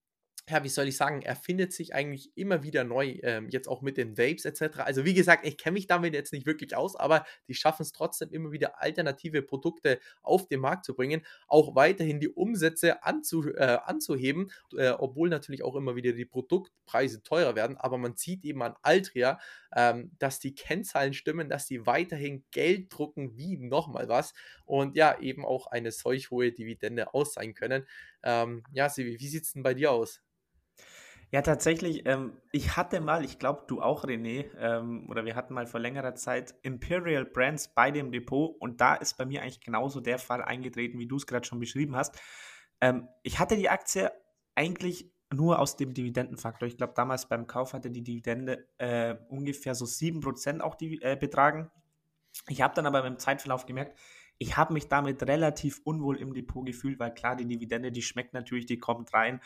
ja, 0.47 0.63
wie 0.63 0.69
soll 0.69 0.87
ich 0.87 0.97
sagen, 0.97 1.23
erfindet 1.23 1.73
sich 1.73 1.95
eigentlich 1.95 2.31
immer 2.35 2.61
wieder 2.61 2.83
neu, 2.83 3.17
ähm, 3.23 3.49
jetzt 3.49 3.67
auch 3.67 3.81
mit 3.81 3.97
den 3.97 4.15
Vapes 4.15 4.45
etc. 4.45 4.79
Also 4.79 5.03
wie 5.03 5.15
gesagt, 5.15 5.45
ich 5.45 5.57
kenne 5.57 5.73
mich 5.73 5.87
damit 5.87 6.13
jetzt 6.13 6.33
nicht 6.33 6.45
wirklich 6.45 6.75
aus, 6.75 6.95
aber 6.95 7.25
die 7.47 7.55
schaffen 7.55 7.81
es 7.81 7.91
trotzdem 7.93 8.29
immer 8.31 8.51
wieder 8.51 8.79
alternative 8.79 9.41
Produkte 9.41 9.99
auf 10.21 10.47
den 10.47 10.59
Markt 10.59 10.85
zu 10.85 10.93
bringen, 10.93 11.25
auch 11.47 11.75
weiterhin 11.75 12.19
die 12.19 12.29
Umsätze 12.29 13.03
anzu, 13.03 13.49
äh, 13.55 13.79
anzuheben, 13.83 14.51
äh, 14.77 14.89
obwohl 14.89 15.29
natürlich 15.29 15.63
auch 15.63 15.75
immer 15.75 15.95
wieder 15.95 16.13
die 16.13 16.25
Produktpreise 16.25 17.23
teurer 17.23 17.55
werden, 17.55 17.77
aber 17.77 17.97
man 17.97 18.15
sieht 18.15 18.45
eben 18.45 18.61
an 18.61 18.75
Altria, 18.83 19.39
ähm, 19.75 20.11
dass 20.19 20.39
die 20.39 20.53
Kennzahlen 20.53 21.13
stimmen, 21.13 21.49
dass 21.49 21.65
die 21.65 21.87
weiterhin 21.87 22.45
Geld 22.51 22.93
drucken 22.95 23.35
wie 23.35 23.57
nochmal 23.57 24.09
was 24.09 24.33
und 24.65 24.95
ja, 24.95 25.19
eben 25.19 25.43
auch 25.43 25.67
eine 25.67 25.91
solch 25.91 26.29
hohe 26.29 26.51
Dividende 26.51 27.15
aus 27.15 27.33
sein 27.33 27.55
können. 27.55 27.87
Ähm, 28.23 28.63
ja, 28.73 28.89
Sivi, 28.89 29.19
wie 29.19 29.27
sieht 29.27 29.43
es 29.43 29.53
denn 29.53 29.63
bei 29.63 29.73
dir 29.73 29.91
aus? 29.91 30.21
Ja, 31.35 31.41
tatsächlich, 31.41 32.05
ähm, 32.05 32.31
ich 32.53 32.77
hatte 32.77 33.01
mal, 33.01 33.25
ich 33.25 33.39
glaube, 33.39 33.65
du 33.67 33.81
auch, 33.81 34.05
René, 34.05 34.45
ähm, 34.57 35.05
oder 35.09 35.25
wir 35.25 35.35
hatten 35.35 35.53
mal 35.53 35.67
vor 35.67 35.81
längerer 35.81 36.15
Zeit 36.15 36.55
Imperial 36.61 37.25
Brands 37.25 37.73
bei 37.75 37.91
dem 37.91 38.09
Depot 38.13 38.55
und 38.61 38.79
da 38.79 38.95
ist 38.95 39.17
bei 39.17 39.25
mir 39.25 39.41
eigentlich 39.41 39.59
genauso 39.59 39.99
der 39.99 40.17
Fall 40.17 40.41
eingetreten, 40.41 40.97
wie 40.97 41.07
du 41.07 41.17
es 41.17 41.27
gerade 41.27 41.45
schon 41.45 41.59
beschrieben 41.59 41.97
hast. 41.97 42.17
Ähm, 42.79 43.09
ich 43.21 43.37
hatte 43.37 43.57
die 43.57 43.67
Aktie 43.67 44.13
eigentlich 44.55 45.11
nur 45.29 45.59
aus 45.59 45.75
dem 45.75 45.93
Dividendenfaktor. 45.93 46.69
Ich 46.69 46.77
glaube, 46.77 46.93
damals 46.95 47.27
beim 47.27 47.47
Kauf 47.47 47.73
hatte 47.73 47.91
die 47.91 48.01
Dividende 48.01 48.69
äh, 48.77 49.15
ungefähr 49.27 49.75
so 49.75 49.83
7% 49.83 50.61
auch 50.61 50.75
die, 50.75 51.01
äh, 51.01 51.17
betragen. 51.19 51.69
Ich 52.47 52.61
habe 52.61 52.75
dann 52.75 52.85
aber 52.85 53.01
beim 53.01 53.19
Zeitverlauf 53.19 53.65
gemerkt, 53.65 53.99
ich 54.37 54.57
habe 54.57 54.73
mich 54.73 54.87
damit 54.89 55.23
relativ 55.23 55.81
unwohl 55.83 56.17
im 56.17 56.33
Depot 56.33 56.65
gefühlt, 56.65 56.99
weil 56.99 57.13
klar, 57.13 57.35
die 57.35 57.45
Dividende, 57.45 57.91
die 57.91 58.01
schmeckt 58.01 58.33
natürlich, 58.33 58.65
die 58.65 58.79
kommt 58.79 59.13
rein. 59.13 59.41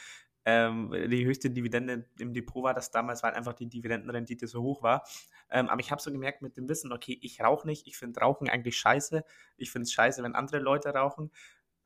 Ähm, 0.52 0.92
die 1.10 1.26
höchste 1.26 1.52
Dividende 1.52 2.06
im 2.18 2.34
Depot 2.34 2.64
war 2.64 2.74
das 2.74 2.90
damals, 2.90 3.22
weil 3.22 3.34
einfach 3.34 3.54
die 3.54 3.68
Dividendenrendite 3.68 4.48
so 4.48 4.64
hoch 4.64 4.82
war. 4.82 5.04
Ähm, 5.52 5.70
aber 5.70 5.80
ich 5.80 5.92
habe 5.92 6.02
so 6.02 6.12
gemerkt 6.12 6.42
mit 6.42 6.58
dem 6.58 6.68
Wissen, 6.68 6.92
okay, 6.92 7.20
ich 7.22 7.42
rauche 7.42 7.68
nicht, 7.68 7.86
ich 7.86 7.98
finde 7.98 8.20
Rauchen 8.20 8.50
eigentlich 8.50 8.78
scheiße. 8.78 9.24
Ich 9.58 9.72
finde 9.72 9.84
es 9.84 9.94
scheiße, 9.94 10.24
wenn 10.24 10.34
andere 10.34 10.60
Leute 10.60 10.90
rauchen. 10.90 11.32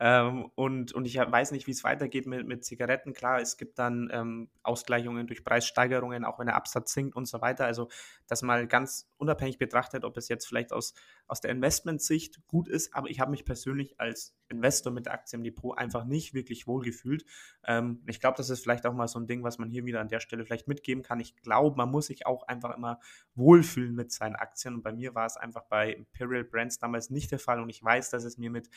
Ähm, 0.05 0.51
und, 0.55 0.91
und 0.91 1.05
ich 1.05 1.15
weiß 1.15 1.53
nicht, 1.53 1.65
wie 1.65 1.71
es 1.71 1.85
weitergeht 1.85 2.27
mit, 2.27 2.45
mit 2.45 2.65
Zigaretten. 2.65 3.13
Klar, 3.13 3.39
es 3.39 3.55
gibt 3.55 3.79
dann 3.79 4.09
ähm, 4.11 4.49
Ausgleichungen 4.61 5.27
durch 5.27 5.45
Preissteigerungen, 5.45 6.25
auch 6.25 6.39
wenn 6.39 6.47
der 6.47 6.57
Absatz 6.57 6.91
sinkt 6.91 7.15
und 7.15 7.25
so 7.25 7.39
weiter. 7.39 7.63
Also 7.63 7.87
das 8.27 8.41
mal 8.41 8.67
ganz 8.67 9.09
unabhängig 9.15 9.59
betrachtet, 9.59 10.03
ob 10.03 10.17
es 10.17 10.27
jetzt 10.27 10.45
vielleicht 10.45 10.73
aus, 10.73 10.93
aus 11.25 11.39
der 11.39 11.51
Investmentsicht 11.51 12.45
gut 12.47 12.67
ist. 12.67 12.93
Aber 12.93 13.09
ich 13.09 13.21
habe 13.21 13.31
mich 13.31 13.45
persönlich 13.45 13.97
als 13.97 14.35
Investor 14.49 14.91
mit 14.91 15.05
der 15.05 15.13
Aktie 15.13 15.37
im 15.37 15.43
Depot 15.45 15.77
einfach 15.77 16.03
nicht 16.03 16.33
wirklich 16.33 16.67
wohlgefühlt. 16.67 17.23
Ähm, 17.63 18.03
ich 18.05 18.19
glaube, 18.19 18.35
das 18.35 18.49
ist 18.49 18.59
vielleicht 18.59 18.85
auch 18.85 18.93
mal 18.93 19.07
so 19.07 19.19
ein 19.19 19.27
Ding, 19.27 19.41
was 19.45 19.57
man 19.57 19.69
hier 19.69 19.85
wieder 19.85 20.01
an 20.01 20.09
der 20.09 20.19
Stelle 20.19 20.43
vielleicht 20.43 20.67
mitgeben 20.67 21.01
kann. 21.01 21.21
Ich 21.21 21.37
glaube, 21.37 21.77
man 21.77 21.89
muss 21.89 22.07
sich 22.07 22.25
auch 22.25 22.45
einfach 22.49 22.75
immer 22.75 22.99
wohlfühlen 23.35 23.95
mit 23.95 24.11
seinen 24.11 24.35
Aktien. 24.35 24.75
Und 24.75 24.83
bei 24.83 24.91
mir 24.91 25.15
war 25.15 25.27
es 25.27 25.37
einfach 25.37 25.63
bei 25.69 25.93
Imperial 25.93 26.43
Brands 26.43 26.77
damals 26.77 27.09
nicht 27.09 27.31
der 27.31 27.39
Fall. 27.39 27.61
Und 27.61 27.69
ich 27.69 27.81
weiß, 27.81 28.09
dass 28.09 28.25
es 28.25 28.37
mir 28.37 28.49
mit 28.49 28.69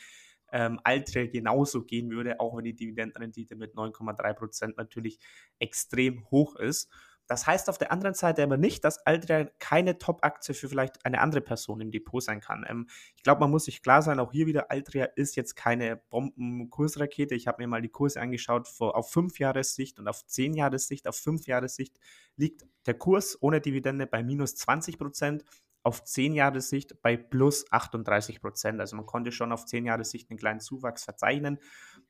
ähm, 0.51 0.79
Altria 0.83 1.27
genauso 1.27 1.83
gehen 1.83 2.09
würde, 2.09 2.39
auch 2.39 2.57
wenn 2.57 2.65
die 2.65 2.75
Dividendenrendite 2.75 3.55
mit 3.55 3.75
9,3% 3.75 4.73
natürlich 4.77 5.19
extrem 5.59 6.29
hoch 6.29 6.55
ist. 6.55 6.89
Das 7.27 7.45
heißt 7.45 7.69
auf 7.69 7.77
der 7.77 7.91
anderen 7.91 8.15
Seite 8.15 8.41
aber 8.41 8.55
nicht, 8.55 8.85
dass 8.85 9.05
Altria 9.05 9.49
keine 9.59 9.97
Top-Aktie 9.97 10.55
für 10.55 10.69
vielleicht 10.69 11.05
eine 11.05 11.19
andere 11.19 11.41
Person 11.41 11.81
im 11.81 11.91
Depot 11.91 12.23
sein 12.23 12.39
kann. 12.39 12.65
Ähm, 12.67 12.87
ich 13.15 13.23
glaube, 13.23 13.41
man 13.41 13.51
muss 13.51 13.65
sich 13.65 13.83
klar 13.83 14.01
sein, 14.01 14.19
auch 14.19 14.31
hier 14.31 14.47
wieder, 14.47 14.71
Altria 14.71 15.05
ist 15.15 15.35
jetzt 15.35 15.55
keine 15.55 15.97
Bombenkursrakete. 16.09 17.35
Ich 17.35 17.47
habe 17.47 17.61
mir 17.61 17.67
mal 17.67 17.81
die 17.81 17.89
Kurse 17.89 18.21
angeschaut 18.21 18.67
vor, 18.67 18.95
auf 18.95 19.11
5 19.11 19.39
Jahressicht 19.39 19.99
und 19.99 20.07
auf 20.07 20.25
10 20.25 20.53
Jahressicht. 20.53 21.07
Auf 21.07 21.17
5 21.17 21.47
Jahressicht 21.47 21.99
liegt 22.37 22.65
der 22.85 22.93
Kurs 22.93 23.37
ohne 23.41 23.59
Dividende 23.59 24.07
bei 24.07 24.23
minus 24.23 24.55
20 24.55 24.97
Prozent 24.97 25.43
auf 25.87 26.03
10 26.03 26.33
Jahre 26.33 26.59
Sicht 26.59 27.01
bei 27.01 27.15
plus 27.15 27.71
38 27.71 28.41
Prozent. 28.41 28.81
Also 28.81 28.97
man 28.97 29.05
konnte 29.05 29.31
schon 29.31 29.53
auf 29.53 29.65
10 29.65 29.85
Jahre 29.85 30.03
Sicht 30.03 30.29
einen 30.29 30.37
kleinen 30.37 30.59
Zuwachs 30.59 31.05
verzeichnen. 31.05 31.59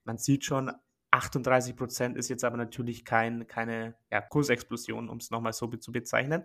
Man 0.04 0.18
sieht 0.18 0.46
schon, 0.46 0.72
38 1.12 1.76
Prozent 1.76 2.18
ist 2.18 2.28
jetzt 2.28 2.44
aber 2.44 2.58
natürlich 2.58 3.06
kein, 3.06 3.46
keine 3.46 3.96
ja, 4.12 4.20
Kursexplosion, 4.20 5.10
um 5.10 5.18
es 5.18 5.30
nochmal 5.30 5.54
so 5.54 5.68
zu 5.68 5.92
bezeichnen. 5.92 6.44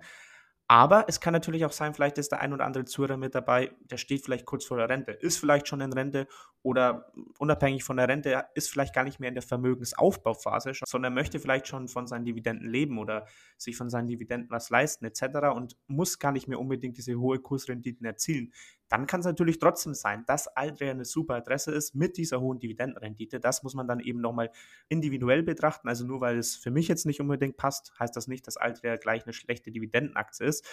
Aber 0.73 1.05
es 1.07 1.21
kann 1.21 1.35
natürlich 1.35 1.67
auch 1.67 1.73
sein, 1.73 1.93
vielleicht 1.93 2.17
ist 2.17 2.33
der 2.33 2.41
ein 2.41 2.55
oder 2.55 2.65
andere 2.65 2.87
Zuhörer 2.87 3.19
mit 3.19 3.35
dabei, 3.35 3.73
der 3.91 3.99
steht 3.99 4.25
vielleicht 4.25 4.47
kurz 4.47 4.65
vor 4.65 4.79
der 4.79 4.89
Rente, 4.89 5.13
ist 5.13 5.37
vielleicht 5.37 5.69
schon 5.69 5.83
in 5.83 5.93
Rente 5.93 6.27
oder 6.63 7.13
unabhängig 7.39 7.85
von 7.85 7.99
der 7.99 8.09
Rente 8.09 8.47
ist 8.55 8.71
vielleicht 8.71 8.95
gar 8.95 9.05
nicht 9.05 9.21
mehr 9.21 9.29
in 9.29 9.35
der 9.35 9.43
Vermögensaufbauphase, 9.43 10.73
sondern 10.87 11.13
möchte 11.13 11.39
vielleicht 11.41 11.69
schon 11.69 11.89
von 11.89 12.07
seinen 12.07 12.25
Dividenden 12.25 12.71
leben 12.71 12.99
oder 12.99 13.27
sich 13.59 13.77
von 13.77 13.91
seinen 13.91 14.09
Dividenden 14.09 14.49
was 14.51 14.71
leisten 14.71 15.05
etc. 15.05 15.25
und 15.55 15.77
muss 15.89 16.19
gar 16.19 16.33
nicht 16.33 16.49
mehr 16.49 16.59
unbedingt 16.59 16.97
diese 16.97 17.17
hohe 17.17 17.39
Kursrenditen 17.39 18.07
erzielen. 18.07 18.55
Dann 18.93 19.07
kann 19.07 19.21
es 19.21 19.27
natürlich 19.27 19.59
trotzdem 19.59 19.95
sein, 19.95 20.23
dass 20.27 20.49
Altria 20.49 20.91
eine 20.91 21.07
super 21.07 21.37
Adresse 21.37 21.73
ist 21.73 21.95
mit 21.95 22.19
dieser 22.19 22.43
hohen 22.43 22.59
Dividendenrendite. 22.59 23.41
Das 23.41 23.63
muss 23.63 23.73
man 23.73 23.89
dann 23.89 24.01
eben 24.01 24.21
nochmal 24.21 24.51
individuell 24.91 25.43
betrachten. 25.43 25.89
Also 25.89 26.05
nur 26.07 26.21
weil 26.21 26.37
es 26.37 26.57
für 26.57 26.71
mich 26.71 26.89
jetzt 26.89 27.07
nicht 27.07 27.19
unbedingt 27.19 27.57
passt, 27.57 27.99
heißt 27.99 28.15
das 28.15 28.29
nicht, 28.29 28.47
dass 28.47 28.59
Altria 28.59 28.97
gleich 28.97 29.25
eine 29.25 29.33
schlechte 29.33 29.73
Dividendenaktie 29.73 30.45
ist. 30.45 30.69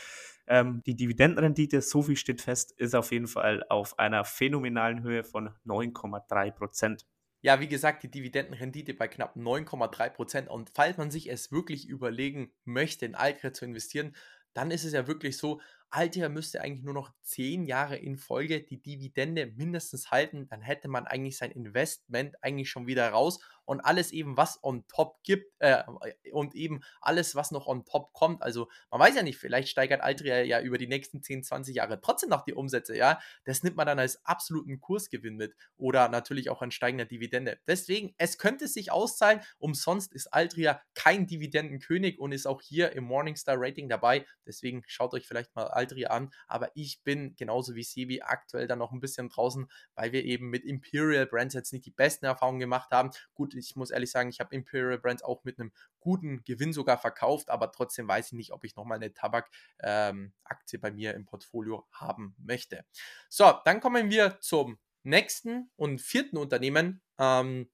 Ähm, 0.47 0.83
die 0.85 0.97
Dividendenrendite, 0.97 1.79
so 1.79 2.01
viel 2.01 2.17
steht 2.17 2.41
fest, 2.41 2.73
ist 2.73 2.93
auf 2.93 3.13
jeden 3.13 3.27
Fall 3.27 3.63
auf 3.69 3.97
einer 3.97 4.25
phänomenalen 4.25 5.01
Höhe 5.01 5.23
von 5.23 5.51
9,3 5.65 6.51
Prozent. 6.51 7.05
Ja, 7.41 7.61
wie 7.61 7.69
gesagt, 7.69 8.03
die 8.03 8.11
Dividendenrendite 8.11 8.93
bei 8.93 9.07
knapp 9.07 9.37
9,3 9.37 10.09
Prozent. 10.09 10.49
Und 10.49 10.71
falls 10.75 10.97
man 10.97 11.09
sich 11.09 11.31
es 11.31 11.53
wirklich 11.53 11.87
überlegen 11.87 12.51
möchte, 12.65 13.05
in 13.05 13.15
Altria 13.15 13.53
zu 13.53 13.63
investieren, 13.63 14.13
dann 14.53 14.71
ist 14.71 14.83
es 14.83 14.93
ja 14.93 15.07
wirklich 15.07 15.37
so, 15.37 15.61
Alter 15.91 16.29
müsste 16.29 16.61
eigentlich 16.61 16.83
nur 16.83 16.93
noch 16.93 17.11
zehn 17.23 17.63
Jahre 17.63 17.97
in 17.97 18.17
Folge 18.17 18.61
die 18.61 18.81
Dividende 18.81 19.47
mindestens 19.47 20.11
halten, 20.11 20.47
dann 20.47 20.61
hätte 20.61 20.87
man 20.87 21.07
eigentlich 21.07 21.37
sein 21.37 21.51
Investment 21.51 22.35
eigentlich 22.43 22.69
schon 22.69 22.85
wieder 22.87 23.09
raus 23.09 23.39
und 23.69 23.81
alles 23.81 24.11
eben, 24.11 24.35
was 24.35 24.63
on 24.63 24.83
top 24.87 25.21
gibt 25.21 25.53
äh, 25.59 25.83
und 26.31 26.55
eben 26.55 26.81
alles, 27.01 27.35
was 27.35 27.51
noch 27.51 27.67
on 27.67 27.85
top 27.85 28.13
kommt. 28.13 28.41
Also 28.41 28.67
man 28.89 28.99
weiß 28.99 29.15
ja 29.15 29.21
nicht, 29.21 29.37
vielleicht 29.37 29.69
steigert 29.69 30.01
Altria 30.01 30.41
ja 30.41 30.59
über 30.59 30.79
die 30.79 30.87
nächsten 30.87 31.21
10, 31.21 31.43
20 31.43 31.75
Jahre 31.75 32.01
trotzdem 32.01 32.29
noch 32.29 32.43
die 32.45 32.55
Umsätze, 32.55 32.97
ja. 32.97 33.19
Das 33.45 33.61
nimmt 33.61 33.77
man 33.77 33.85
dann 33.85 33.99
als 33.99 34.25
absoluten 34.25 34.79
Kursgewinn 34.79 35.35
mit 35.35 35.55
oder 35.77 36.09
natürlich 36.09 36.49
auch 36.49 36.63
an 36.63 36.71
steigender 36.71 37.05
Dividende. 37.05 37.59
Deswegen, 37.67 38.15
es 38.17 38.39
könnte 38.39 38.67
sich 38.67 38.91
auszahlen. 38.91 39.41
Umsonst 39.59 40.13
ist 40.13 40.33
Altria 40.33 40.81
kein 40.95 41.27
Dividendenkönig 41.27 42.19
und 42.19 42.31
ist 42.31 42.47
auch 42.47 42.61
hier 42.63 42.93
im 42.93 43.03
Morningstar 43.03 43.55
Rating 43.59 43.87
dabei. 43.87 44.25
Deswegen 44.47 44.81
schaut 44.87 45.13
euch 45.13 45.27
vielleicht 45.27 45.55
mal 45.55 45.67
Altria 45.67 46.09
an. 46.09 46.31
Aber 46.47 46.71
ich 46.73 47.03
bin 47.03 47.35
genauso 47.35 47.75
wie 47.75 47.83
Sebi 47.83 48.21
aktuell 48.23 48.65
dann 48.65 48.79
noch 48.79 48.93
ein 48.93 48.99
bisschen 48.99 49.29
draußen, 49.29 49.69
weil 49.93 50.11
wir 50.11 50.25
eben 50.25 50.49
mit 50.49 50.65
Imperial 50.65 51.27
Brands 51.27 51.53
jetzt 51.53 51.71
nicht 51.71 51.85
die 51.85 51.91
besten 51.91 52.25
Erfahrungen 52.25 52.59
gemacht 52.59 52.89
haben. 52.89 53.11
Gut, 53.35 53.58
ich 53.59 53.75
muss 53.75 53.91
ehrlich 53.91 54.11
sagen, 54.11 54.29
ich 54.29 54.39
habe 54.39 54.55
Imperial 54.55 54.97
Brands 54.97 55.23
auch 55.23 55.43
mit 55.43 55.59
einem 55.59 55.71
guten 55.99 56.43
Gewinn 56.43 56.73
sogar 56.73 56.97
verkauft, 56.97 57.49
aber 57.49 57.71
trotzdem 57.71 58.07
weiß 58.07 58.27
ich 58.27 58.33
nicht, 58.33 58.51
ob 58.51 58.63
ich 58.63 58.75
nochmal 58.75 58.97
eine 58.97 59.13
Tabak-Aktie 59.13 60.31
ähm, 60.77 60.81
bei 60.81 60.91
mir 60.91 61.13
im 61.13 61.25
Portfolio 61.25 61.87
haben 61.91 62.35
möchte. 62.39 62.85
So, 63.29 63.53
dann 63.65 63.79
kommen 63.79 64.09
wir 64.09 64.39
zum 64.39 64.79
nächsten 65.03 65.71
und 65.75 66.01
vierten 66.01 66.37
Unternehmen, 66.37 67.01
ähm, 67.17 67.69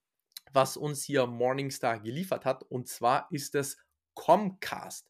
was 0.52 0.78
uns 0.78 1.04
hier 1.04 1.28
Morningstar 1.28 2.00
geliefert 2.00 2.46
hat, 2.46 2.64
und 2.64 2.88
zwar 2.88 3.28
ist 3.32 3.56
es 3.56 3.78
Comcast. 4.14 5.10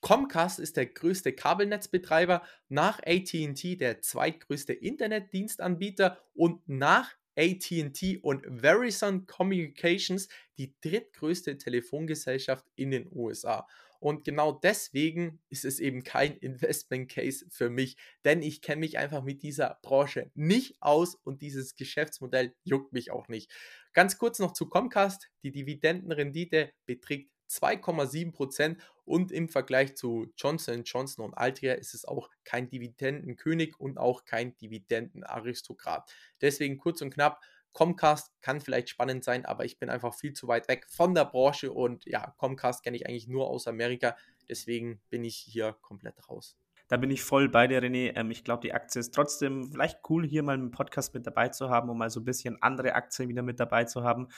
Comcast 0.00 0.58
ist 0.58 0.76
der 0.76 0.86
größte 0.86 1.32
Kabelnetzbetreiber, 1.32 2.42
nach 2.68 2.98
ATT 3.06 3.80
der 3.80 4.00
zweitgrößte 4.00 4.72
Internetdienstanbieter 4.72 6.18
und 6.34 6.68
nach 6.68 7.14
ATT 7.36 8.18
und 8.22 8.44
Verizon 8.60 9.26
Communications 9.26 10.28
die 10.58 10.74
drittgrößte 10.80 11.58
Telefongesellschaft 11.58 12.66
in 12.76 12.90
den 12.90 13.08
USA. 13.12 13.66
Und 14.02 14.24
genau 14.24 14.50
deswegen 14.50 15.40
ist 15.48 15.64
es 15.64 15.78
eben 15.78 16.02
kein 16.02 16.36
Investment 16.38 17.08
Case 17.08 17.46
für 17.50 17.70
mich, 17.70 17.96
denn 18.24 18.42
ich 18.42 18.60
kenne 18.60 18.80
mich 18.80 18.98
einfach 18.98 19.22
mit 19.22 19.44
dieser 19.44 19.78
Branche 19.80 20.32
nicht 20.34 20.74
aus 20.80 21.14
und 21.14 21.40
dieses 21.40 21.76
Geschäftsmodell 21.76 22.52
juckt 22.64 22.92
mich 22.92 23.12
auch 23.12 23.28
nicht. 23.28 23.52
Ganz 23.92 24.18
kurz 24.18 24.40
noch 24.40 24.54
zu 24.54 24.68
Comcast. 24.68 25.28
Die 25.44 25.52
Dividendenrendite 25.52 26.72
beträgt 26.84 27.31
2,7% 27.52 28.76
und 29.04 29.32
im 29.32 29.48
Vergleich 29.48 29.94
zu 29.96 30.32
Johnson 30.36 30.84
Johnson 30.84 31.24
und 31.24 31.34
Altria 31.34 31.74
ist 31.74 31.94
es 31.94 32.04
auch 32.04 32.30
kein 32.44 32.68
Dividendenkönig 32.68 33.78
und 33.78 33.98
auch 33.98 34.24
kein 34.24 34.56
Dividendenaristokrat. 34.56 36.12
Deswegen 36.40 36.78
kurz 36.78 37.02
und 37.02 37.12
knapp, 37.12 37.40
Comcast 37.72 38.32
kann 38.42 38.60
vielleicht 38.60 38.90
spannend 38.90 39.24
sein, 39.24 39.46
aber 39.46 39.64
ich 39.64 39.78
bin 39.78 39.88
einfach 39.88 40.14
viel 40.14 40.34
zu 40.34 40.46
weit 40.46 40.68
weg 40.68 40.86
von 40.88 41.14
der 41.14 41.24
Branche 41.24 41.72
und 41.72 42.04
ja, 42.06 42.34
Comcast 42.36 42.82
kenne 42.82 42.96
ich 42.96 43.06
eigentlich 43.06 43.28
nur 43.28 43.48
aus 43.48 43.66
Amerika, 43.66 44.16
deswegen 44.48 45.00
bin 45.10 45.24
ich 45.24 45.36
hier 45.36 45.76
komplett 45.80 46.28
raus. 46.28 46.56
Da 46.88 46.98
bin 46.98 47.10
ich 47.10 47.22
voll 47.22 47.48
bei 47.48 47.66
dir, 47.68 47.82
René. 47.82 48.12
Ähm, 48.16 48.30
ich 48.30 48.44
glaube, 48.44 48.60
die 48.60 48.74
Aktie 48.74 49.00
ist 49.00 49.14
trotzdem 49.14 49.70
vielleicht 49.72 50.00
cool, 50.10 50.26
hier 50.26 50.42
mal 50.42 50.52
einen 50.52 50.70
Podcast 50.70 51.14
mit 51.14 51.26
dabei 51.26 51.48
zu 51.48 51.70
haben, 51.70 51.88
um 51.88 51.96
mal 51.96 52.10
so 52.10 52.20
ein 52.20 52.24
bisschen 52.24 52.60
andere 52.60 52.94
Aktien 52.94 53.30
wieder 53.30 53.40
mit 53.40 53.58
dabei 53.58 53.84
zu 53.84 54.02
haben 54.02 54.28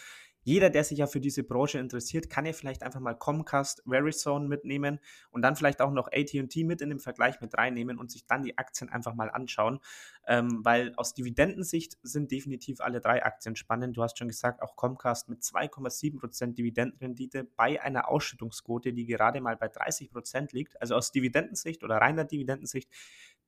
jeder, 0.45 0.71
der 0.71 0.85
sich 0.85 0.99
ja 0.99 1.07
für 1.07 1.21
diese 1.21 1.43
Branche 1.43 1.79
interessiert, 1.79 2.31
kann 2.31 2.47
ja 2.47 2.53
vielleicht 2.53 2.83
einfach 2.83 3.01
mal 3.01 3.15
Comcast, 3.15 3.83
Verizon 3.87 4.47
mitnehmen 4.47 5.01
und 5.31 5.43
dann 5.43 5.57
vielleicht 5.57 5.81
auch 5.81 5.91
noch 5.91 6.09
ATT 6.13 6.57
mit 6.57 6.81
in 6.81 6.91
den 6.91 7.01
Vergleich 7.01 7.41
mit 7.41 7.57
reinnehmen 7.57 7.99
und 7.99 8.11
sich 8.11 8.27
dann 8.27 8.43
die 8.43 8.57
Aktien 8.59 8.91
einfach 8.91 9.15
mal 9.15 9.31
anschauen. 9.31 9.81
Ähm, 10.27 10.65
weil 10.65 10.95
aus 10.97 11.15
Dividendensicht 11.15 11.99
sind 12.03 12.31
definitiv 12.31 12.81
alle 12.81 13.01
drei 13.01 13.25
Aktien 13.25 13.57
spannend. 13.57 13.97
Du 13.97 14.03
hast 14.03 14.19
schon 14.19 14.29
gesagt, 14.29 14.63
auch 14.63 14.77
Comcast 14.77 15.29
mit 15.29 15.43
2,7% 15.43 16.55
Dividendenrendite 16.55 17.45
bei 17.45 17.83
einer 17.83 18.09
Ausschüttungsquote, 18.09 18.93
die 18.93 19.07
gerade 19.07 19.41
mal 19.41 19.57
bei 19.57 19.67
30% 19.67 20.55
liegt. 20.55 20.81
Also 20.81 20.95
aus 20.95 21.11
Dividendensicht 21.11 21.83
oder 21.85 21.97
reiner 21.97 22.25
Dividendensicht 22.25 22.91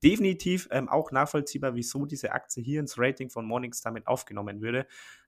definitiv 0.02 0.68
ähm, 0.70 0.88
auch 0.88 1.10
nachvollziehbar, 1.10 1.74
wieso 1.74 2.06
diese 2.06 2.32
Aktie 2.32 2.62
hier 2.62 2.80
ins 2.80 2.98
Rating 2.98 3.30
von 3.30 3.46
Morningstar 3.46 3.92
mit 3.92 4.06
aufgenommen 4.06 4.60
würde 4.60 4.86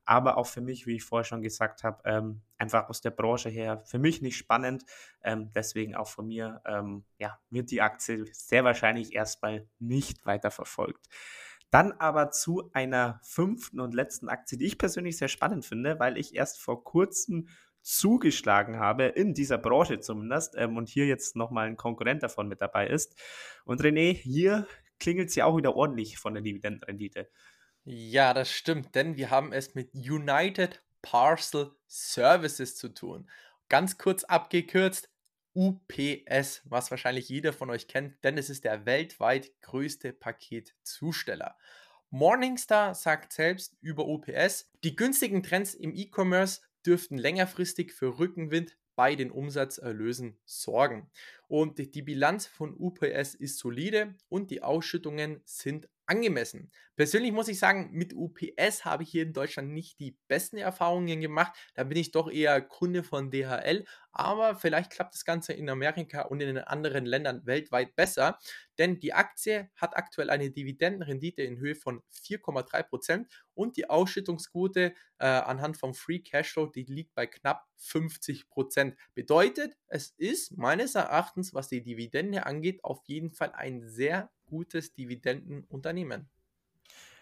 aber 0.08 0.38
auch 0.38 0.46
für 0.46 0.62
mich, 0.62 0.86
wie 0.86 0.96
ich 0.96 1.04
vorher 1.04 1.24
schon 1.24 1.42
gesagt 1.42 1.84
habe, 1.84 2.00
ähm, 2.06 2.40
einfach 2.56 2.88
aus 2.88 3.02
der 3.02 3.10
Branche 3.10 3.50
her 3.50 3.82
für 3.84 3.98
mich 3.98 4.22
nicht 4.22 4.38
spannend. 4.38 4.86
Ähm, 5.22 5.50
deswegen 5.54 5.94
auch 5.94 6.08
von 6.08 6.26
mir, 6.28 6.62
ähm, 6.64 7.04
ja, 7.18 7.38
wird 7.50 7.70
die 7.70 7.82
Aktie 7.82 8.24
sehr 8.32 8.64
wahrscheinlich 8.64 9.14
erstmal 9.14 9.68
nicht 9.78 10.24
weiter 10.24 10.50
verfolgt. 10.50 11.08
Dann 11.70 11.92
aber 11.92 12.30
zu 12.30 12.70
einer 12.72 13.20
fünften 13.22 13.80
und 13.80 13.92
letzten 13.92 14.30
Aktie, 14.30 14.56
die 14.56 14.64
ich 14.64 14.78
persönlich 14.78 15.18
sehr 15.18 15.28
spannend 15.28 15.66
finde, 15.66 15.98
weil 15.98 16.16
ich 16.16 16.34
erst 16.34 16.58
vor 16.58 16.84
kurzem 16.84 17.48
zugeschlagen 17.88 18.78
habe, 18.78 19.04
in 19.04 19.32
dieser 19.32 19.56
Branche 19.56 19.98
zumindest, 20.00 20.54
ähm, 20.56 20.76
und 20.76 20.88
hier 20.88 21.06
jetzt 21.06 21.36
nochmal 21.36 21.66
ein 21.66 21.76
Konkurrent 21.76 22.22
davon 22.22 22.46
mit 22.46 22.60
dabei 22.60 22.86
ist. 22.86 23.18
Und 23.64 23.80
René, 23.80 24.12
hier 24.12 24.66
klingelt 25.00 25.30
sie 25.30 25.42
auch 25.42 25.56
wieder 25.56 25.74
ordentlich 25.74 26.18
von 26.18 26.34
der 26.34 26.42
Dividendenrendite. 26.42 27.30
Ja, 27.84 28.34
das 28.34 28.52
stimmt, 28.52 28.94
denn 28.94 29.16
wir 29.16 29.30
haben 29.30 29.52
es 29.52 29.74
mit 29.74 29.94
United 29.94 30.82
Parcel 31.00 31.70
Services 31.86 32.76
zu 32.76 32.90
tun. 32.90 33.30
Ganz 33.70 33.96
kurz 33.96 34.24
abgekürzt, 34.24 35.10
UPS, 35.54 36.62
was 36.64 36.90
wahrscheinlich 36.90 37.30
jeder 37.30 37.54
von 37.54 37.70
euch 37.70 37.88
kennt, 37.88 38.22
denn 38.22 38.36
es 38.36 38.50
ist 38.50 38.64
der 38.64 38.84
weltweit 38.84 39.50
größte 39.62 40.12
Paketzusteller. 40.12 41.56
Morningstar 42.10 42.94
sagt 42.94 43.32
selbst 43.32 43.76
über 43.80 44.06
UPS, 44.06 44.70
die 44.84 44.94
günstigen 44.94 45.42
Trends 45.42 45.74
im 45.74 45.94
E-Commerce 45.94 46.60
dürften 46.88 47.18
längerfristig 47.18 47.92
für 47.92 48.18
Rückenwind 48.18 48.78
bei 48.96 49.14
den 49.14 49.30
Umsatzerlösen 49.30 50.40
sorgen. 50.44 51.10
Und 51.48 51.78
die 51.78 52.02
Bilanz 52.02 52.46
von 52.46 52.74
UPS 52.78 53.34
ist 53.34 53.58
solide 53.58 54.14
und 54.28 54.50
die 54.50 54.62
Ausschüttungen 54.62 55.40
sind 55.44 55.88
angemessen. 56.08 56.70
Persönlich 56.96 57.32
muss 57.32 57.48
ich 57.48 57.58
sagen, 57.58 57.90
mit 57.92 58.14
UPS 58.14 58.84
habe 58.84 59.02
ich 59.02 59.10
hier 59.10 59.22
in 59.22 59.32
Deutschland 59.32 59.70
nicht 59.70 60.00
die 60.00 60.16
besten 60.26 60.56
Erfahrungen 60.56 61.20
gemacht. 61.20 61.52
Da 61.74 61.84
bin 61.84 61.98
ich 61.98 62.10
doch 62.10 62.30
eher 62.30 62.60
Kunde 62.60 63.02
von 63.02 63.30
DHL. 63.30 63.84
Aber 64.10 64.56
vielleicht 64.56 64.90
klappt 64.90 65.14
das 65.14 65.24
Ganze 65.24 65.52
in 65.52 65.70
Amerika 65.70 66.22
und 66.22 66.40
in 66.40 66.48
den 66.48 66.64
anderen 66.64 67.06
Ländern 67.06 67.46
weltweit 67.46 67.94
besser. 67.94 68.38
Denn 68.78 68.98
die 68.98 69.12
Aktie 69.12 69.70
hat 69.76 69.96
aktuell 69.96 70.30
eine 70.30 70.50
Dividendenrendite 70.50 71.42
in 71.42 71.58
Höhe 71.58 71.76
von 71.76 72.02
4,3% 72.24 73.26
und 73.54 73.76
die 73.76 73.88
Ausschüttungsquote 73.88 74.94
äh, 75.18 75.26
anhand 75.26 75.76
vom 75.76 75.94
Free 75.94 76.20
Cashflow, 76.20 76.66
die 76.66 76.84
liegt 76.84 77.14
bei 77.14 77.26
knapp 77.26 77.68
50%. 77.80 78.94
Bedeutet, 79.14 79.76
es 79.86 80.14
ist 80.16 80.56
meines 80.56 80.94
Erachtens, 80.94 81.37
was 81.54 81.68
die 81.68 81.82
Dividende 81.82 82.46
angeht, 82.46 82.84
auf 82.84 83.00
jeden 83.06 83.30
Fall 83.30 83.52
ein 83.52 83.82
sehr 83.82 84.30
gutes 84.46 84.94
Dividendenunternehmen. 84.94 86.28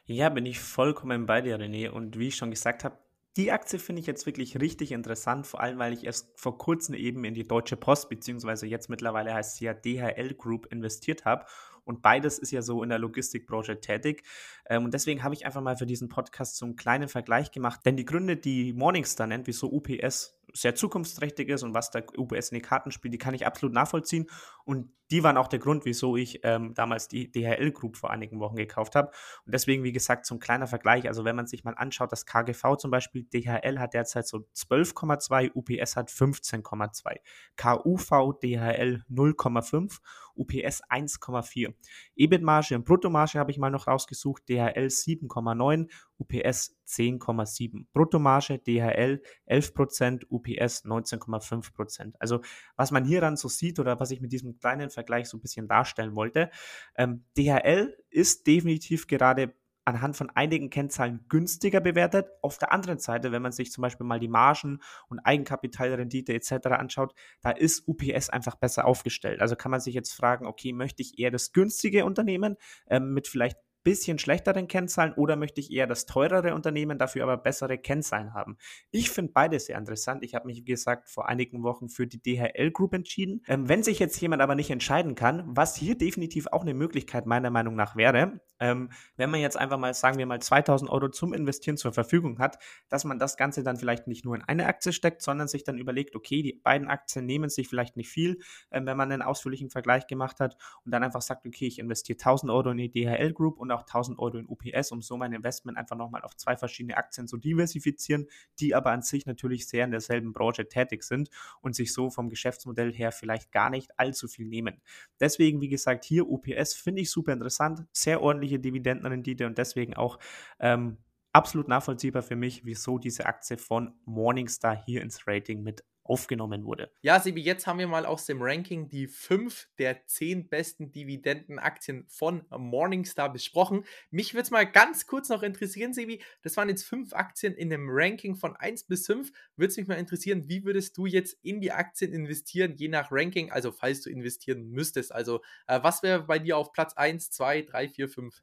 Ja, 0.07 0.29
bin 0.29 0.47
ich 0.47 0.61
vollkommen 0.61 1.27
bei 1.27 1.41
dir, 1.41 1.59
René. 1.59 1.91
Und 1.91 2.19
wie 2.19 2.29
ich 2.29 2.37
schon 2.37 2.51
gesagt 2.51 2.85
habe, 2.85 2.99
die 3.37 3.53
Aktie 3.53 3.79
finde 3.79 4.01
ich 4.01 4.07
jetzt 4.07 4.25
wirklich 4.25 4.59
richtig 4.61 4.93
interessant, 4.93 5.47
vor 5.47 5.61
allem 5.61 5.79
weil 5.79 5.93
ich 5.93 6.05
erst 6.05 6.41
vor 6.41 6.57
kurzem 6.57 6.95
eben 6.95 7.23
in 7.25 7.35
die 7.35 7.47
Deutsche 7.47 7.77
Post, 7.77 8.09
beziehungsweise 8.09 8.67
jetzt 8.67 8.89
mittlerweile 8.89 9.35
heißt 9.35 9.57
sie 9.57 9.67
ja 9.67 9.75
DHL 9.75 10.35
Group, 10.35 10.67
investiert 10.73 11.27
habe. 11.27 11.45
Und 11.85 12.03
beides 12.03 12.39
ist 12.39 12.51
ja 12.51 12.63
so 12.63 12.83
in 12.83 12.89
der 12.89 12.99
Logistikbranche 12.99 13.81
tätig. 13.81 14.23
Ähm, 14.69 14.85
und 14.85 14.95
deswegen 14.95 15.23
habe 15.23 15.35
ich 15.35 15.45
einfach 15.45 15.61
mal 15.61 15.77
für 15.77 15.87
diesen 15.87 16.09
Podcast 16.09 16.57
so 16.57 16.65
einen 16.65 16.77
kleinen 16.77 17.09
Vergleich 17.09 17.53
gemacht. 17.53 17.81
Denn 17.85 17.97
die 17.97 18.05
Gründe, 18.05 18.37
die 18.37 18.73
Morningstar 18.73 19.27
nennt, 19.27 19.47
wieso 19.47 19.71
UPS 19.71 20.36
sehr 20.57 20.75
zukunftsträchtig 20.75 21.49
ist 21.49 21.63
und 21.63 21.75
was 21.75 21.91
der 21.91 22.05
UPS 22.17 22.51
in 22.51 22.57
die 22.57 22.63
Karten 22.63 22.91
spielt, 22.91 23.13
die 23.15 23.19
kann 23.19 23.35
ich 23.35 23.47
absolut 23.47 23.75
nachvollziehen. 23.75 24.27
Und 24.65 24.91
die 25.11 25.23
waren 25.23 25.37
auch 25.37 25.49
der 25.49 25.59
Grund, 25.59 25.85
wieso 25.85 26.17
ich 26.17 26.41
ähm, 26.43 26.75
damals 26.75 27.09
die 27.09 27.31
DHL 27.31 27.71
Group 27.73 27.97
vor 27.97 28.11
einigen 28.11 28.41
Wochen 28.41 28.57
gekauft 28.57 28.95
habe. 28.95 29.11
Und 29.45 29.55
deswegen, 29.55 29.85
wie 29.85 29.93
gesagt, 29.93 30.27
zum 30.27 30.39
kleiner 30.39 30.67
Vergleich. 30.67 31.07
Also, 31.07 31.25
wenn 31.25 31.37
man 31.37 31.47
sich 31.47 31.65
mal 31.65 31.75
anschaut, 31.75 32.13
das 32.13 32.27
KGV 32.27 32.77
zum 32.77 32.91
Beispiel, 32.91 33.25
DHL 33.25 33.79
hat 33.79 33.95
derzeit 33.95 34.27
so 34.27 34.47
12,2, 34.55 35.53
UPS 35.55 35.97
hat 35.97 36.11
15,2, 36.11 37.17
KUV, 37.57 38.39
DHL 38.41 39.05
0,5, 39.11 39.99
UPS 40.37 40.83
1,4. 40.85 41.75
EBIT-Marge 42.17 42.75
und 42.77 42.85
Bruttomarge 42.85 43.39
habe 43.39 43.51
ich 43.51 43.59
mal 43.59 43.71
noch 43.71 43.87
rausgesucht, 43.87 44.49
DHL 44.49 44.87
7,9, 44.87 45.89
UPS 46.19 46.77
10,7. 46.87 47.87
Bruttomarge 47.93 48.59
DHL 48.59 49.23
11%, 49.49 50.27
UPS 50.29 50.85
19,5%. 50.85 52.15
Also 52.19 52.41
was 52.77 52.91
man 52.91 53.05
hier 53.05 53.21
dann 53.21 53.37
so 53.37 53.49
sieht 53.49 53.79
oder 53.79 53.99
was 53.99 54.11
ich 54.11 54.21
mit 54.21 54.33
diesem 54.33 54.59
kleinen 54.59 54.91
Vergleich 54.97 55.29
so 55.29 55.37
ein 55.37 55.41
bisschen 55.41 55.69
darstellen 55.69 56.17
wollte, 56.17 56.51
ähm, 56.97 57.27
DHL 57.37 57.95
ist 58.09 58.47
definitiv 58.47 59.07
gerade 59.07 59.55
anhand 59.87 60.17
von 60.17 60.31
einigen 60.31 60.69
Kennzahlen 60.69 61.25
günstiger 61.29 61.81
bewertet. 61.81 62.27
Auf 62.43 62.59
der 62.59 62.73
anderen 62.73 62.99
Seite, 62.99 63.31
wenn 63.31 63.43
man 63.43 63.53
sich 63.53 63.71
zum 63.71 63.83
Beispiel 63.83 64.05
mal 64.05 64.19
die 64.19 64.29
Margen 64.29 64.81
und 65.09 65.21
Eigenkapitalrendite 65.21 66.35
etc. 66.35 66.67
anschaut, 66.71 67.15
da 67.41 67.51
ist 67.51 67.87
UPS 67.87 68.29
einfach 68.29 68.57
besser 68.57 68.85
aufgestellt. 68.85 69.41
Also 69.41 69.55
kann 69.55 69.71
man 69.71 69.81
sich 69.81 69.95
jetzt 69.95 70.13
fragen, 70.13 70.47
okay, 70.47 70.73
möchte 70.73 71.03
ich 71.03 71.19
eher 71.19 71.31
das 71.31 71.53
günstige 71.53 72.05
Unternehmen 72.05 72.57
ähm, 72.89 73.13
mit 73.13 73.29
vielleicht 73.29 73.59
bisschen 73.87 74.19
schlechteren 74.19 74.67
Kennzahlen 74.67 75.13
oder 75.13 75.37
möchte 75.37 75.61
ich 75.61 75.71
eher 75.71 75.87
das 75.87 76.07
teurere 76.07 76.57
Unternehmen, 76.57 76.99
dafür 76.99 77.23
aber 77.23 77.37
bessere 77.37 77.79
Kennzahlen 77.79 78.35
haben? 78.35 78.59
Ich 78.91 79.11
finde 79.11 79.31
beides 79.33 79.67
sehr 79.67 79.79
interessant. 79.79 80.25
Ich 80.25 80.35
habe 80.35 80.49
mich, 80.49 80.59
wie 80.59 80.65
gesagt, 80.65 81.09
vor 81.09 81.29
einigen 81.29 81.63
Wochen 81.63 81.89
für 81.89 82.09
die 82.09 82.21
DHL 82.21 82.73
Group 82.73 82.95
entschieden. 82.95 83.45
Ähm, 83.47 83.69
wenn 83.69 83.85
sich 83.85 84.01
jetzt 84.01 84.21
jemand 84.21 84.43
aber 84.43 84.57
nicht 84.57 84.71
entscheiden 84.71 85.15
kann, 85.15 85.45
was 85.47 85.77
hier 85.77 85.97
definitiv 85.97 86.49
auch 86.49 86.63
eine 86.63 86.75
Möglichkeit 86.75 87.27
meiner 87.27 87.51
Meinung 87.51 87.77
nach 87.77 87.95
wäre, 87.95 88.41
ähm, 88.59 88.91
wenn 89.17 89.31
man 89.31 89.41
jetzt 89.41 89.57
einfach 89.57 89.79
mal, 89.79 89.95
sagen 89.95 90.19
wir 90.19 90.27
mal, 90.27 90.41
2000 90.41 90.91
Euro 90.91 91.09
zum 91.09 91.33
Investieren 91.33 91.77
zur 91.77 91.93
Verfügung 91.93 92.41
hat, 92.41 92.59
dass 92.89 93.05
man 93.05 93.21
das 93.21 93.37
Ganze 93.37 93.63
dann 93.63 93.77
vielleicht 93.77 94.09
nicht 94.09 94.25
nur 94.25 94.35
in 94.35 94.43
eine 94.43 94.67
Aktie 94.67 94.93
steckt, 94.93 95.23
sondern 95.23 95.47
sich 95.47 95.63
dann 95.63 95.79
überlegt, 95.79 96.17
okay, 96.17 96.43
die 96.43 96.55
beiden 96.55 96.89
Aktien 96.89 97.27
nehmen 97.27 97.51
sich 97.51 97.69
vielleicht 97.69 97.97
nicht 97.97 98.09
viel, 98.09 98.41
ähm, 98.73 98.87
wenn 98.87 98.97
man 98.97 99.13
einen 99.13 99.23
ausführlichen 99.23 99.71
Vergleich 99.71 100.09
gemacht 100.09 100.41
hat 100.41 100.57
und 100.85 100.91
dann 100.91 101.05
einfach 101.05 101.23
sagt, 101.23 101.47
okay, 101.47 101.67
ich 101.67 101.79
investiere 101.79 102.19
1000 102.19 102.51
Euro 102.51 102.71
in 102.71 102.79
die 102.79 102.91
DHL 102.91 103.33
Group 103.33 103.59
und 103.59 103.71
auch 103.77 103.83
1000 103.83 104.19
Euro 104.19 104.39
in 104.39 104.47
UPS, 104.49 104.93
um 104.93 105.03
so 105.03 105.17
mein 105.17 105.33
Investment 105.33 105.79
einfach 105.79 105.97
nochmal 105.97 106.23
auf 106.23 106.37
zwei 106.37 106.57
verschiedene 106.57 106.97
Aktien 106.97 107.29
zu 107.29 107.37
diversifizieren, 107.37 108.27
die 108.59 108.75
aber 108.75 108.91
an 108.91 109.03
sich 109.03 109.27
natürlich 109.27 109.69
sehr 109.69 109.85
in 109.85 109.91
derselben 109.91 110.33
Branche 110.33 110.69
tätig 110.69 111.03
sind 111.03 111.31
und 111.61 111.75
sich 111.75 111.93
so 111.93 112.11
vom 112.11 112.29
Geschäftsmodell 112.29 112.93
her 112.93 113.13
vielleicht 113.13 113.53
gar 113.53 113.71
nicht 113.71 113.99
allzu 113.99 114.29
viel 114.29 114.47
nehmen. 114.47 114.81
Deswegen, 115.21 115.61
wie 115.61 115.69
gesagt, 115.69 116.05
hier 116.05 116.29
UPS 116.29 116.75
finde 116.75 117.03
ich 117.03 117.11
super 117.11 117.33
interessant, 117.33 117.85
sehr 117.93 118.23
ordentliche 118.23 118.59
Dividendenrendite 118.59 119.47
und 119.47 119.59
deswegen 119.59 119.95
auch 119.95 120.19
ähm, 120.59 120.99
absolut 121.33 121.69
nachvollziehbar 121.69 122.23
für 122.23 122.37
mich, 122.37 122.65
wieso 122.65 122.99
diese 122.99 123.27
Aktie 123.27 123.59
von 123.59 123.93
Morningstar 124.07 124.83
hier 124.85 125.03
ins 125.03 125.27
Rating 125.27 125.63
mit 125.63 125.85
aufgenommen 126.09 126.65
wurde. 126.65 126.91
Ja, 127.03 127.21
Sebi, 127.21 127.43
jetzt 127.43 127.67
haben 127.67 127.79
wir 127.79 127.87
mal 127.87 128.07
aus 128.07 128.27
dem 128.27 128.41
Ranking 128.41 128.89
die 128.89 129.07
fünf 129.07 129.69
der 129.79 130.07
zehn 130.07 130.49
besten 130.49 130.93
Dividendenaktien 130.93 132.05
von 132.09 132.45
Morningstar 132.51 133.33
besprochen. 133.33 133.85
Mich 134.11 134.35
würde 134.35 134.43
es 134.43 134.51
mal 134.51 134.65
ganz 134.65 135.07
kurz 135.07 135.29
noch 135.29 135.43
interessieren, 135.43 135.95
Sebi. 135.95 136.23
Das 136.43 136.57
waren 136.57 136.69
jetzt 136.69 136.85
fünf 136.85 137.13
Aktien 137.13 137.55
in 137.55 137.73
einem 137.73 137.89
Ranking 137.91 138.37
von 138.37 138.57
1 138.57 138.85
bis 138.85 139.07
5. 139.07 139.33
Würde 139.57 139.71
es 139.71 139.77
mich 139.77 139.87
mal 139.87 139.95
interessieren, 139.95 140.49
wie 140.49 140.65
würdest 140.65 140.97
du 140.97 141.07
jetzt 141.07 141.39
in 141.43 141.61
die 141.61 141.73
Aktien 141.73 142.13
investieren, 142.13 142.75
je 142.77 142.89
nach 142.89 143.09
Ranking, 143.11 143.51
also 143.51 143.73
falls 143.73 144.03
du 144.03 144.11
investieren 144.11 144.71
müsstest. 144.71 145.13
Also, 145.13 145.41
äh, 145.67 145.81
was 145.83 146.03
wäre 146.03 146.23
bei 146.23 146.39
dir 146.39 146.57
auf 146.57 146.73
Platz 146.73 146.95
1, 146.95 147.31
2, 147.31 147.63
3, 147.63 147.89
4, 147.89 148.09
5? 148.09 148.43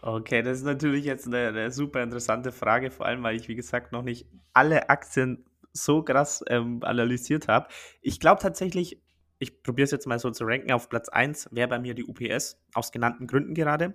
Okay, 0.00 0.42
das 0.42 0.58
ist 0.58 0.64
natürlich 0.64 1.04
jetzt 1.04 1.26
eine, 1.26 1.48
eine, 1.48 1.70
super 1.72 2.02
interessante 2.02 2.52
Frage, 2.52 2.90
vor 2.90 3.06
allem 3.06 3.22
weil 3.24 3.34
ich, 3.34 3.48
wie 3.48 3.56
gesagt, 3.56 3.90
noch 3.90 4.02
nicht 4.02 4.28
alle 4.52 4.90
Aktien 4.90 5.44
so 5.84 6.02
krass 6.02 6.44
ähm, 6.48 6.82
analysiert 6.82 7.48
habe. 7.48 7.68
Ich 8.00 8.20
glaube 8.20 8.40
tatsächlich, 8.40 9.02
ich 9.38 9.62
probiere 9.62 9.84
es 9.84 9.90
jetzt 9.90 10.06
mal 10.06 10.18
so 10.18 10.30
zu 10.30 10.44
ranken, 10.44 10.72
auf 10.72 10.88
Platz 10.88 11.08
1 11.08 11.48
wäre 11.52 11.68
bei 11.68 11.78
mir 11.78 11.94
die 11.94 12.04
UPS, 12.04 12.60
aus 12.74 12.92
genannten 12.92 13.26
Gründen 13.26 13.54
gerade. 13.54 13.94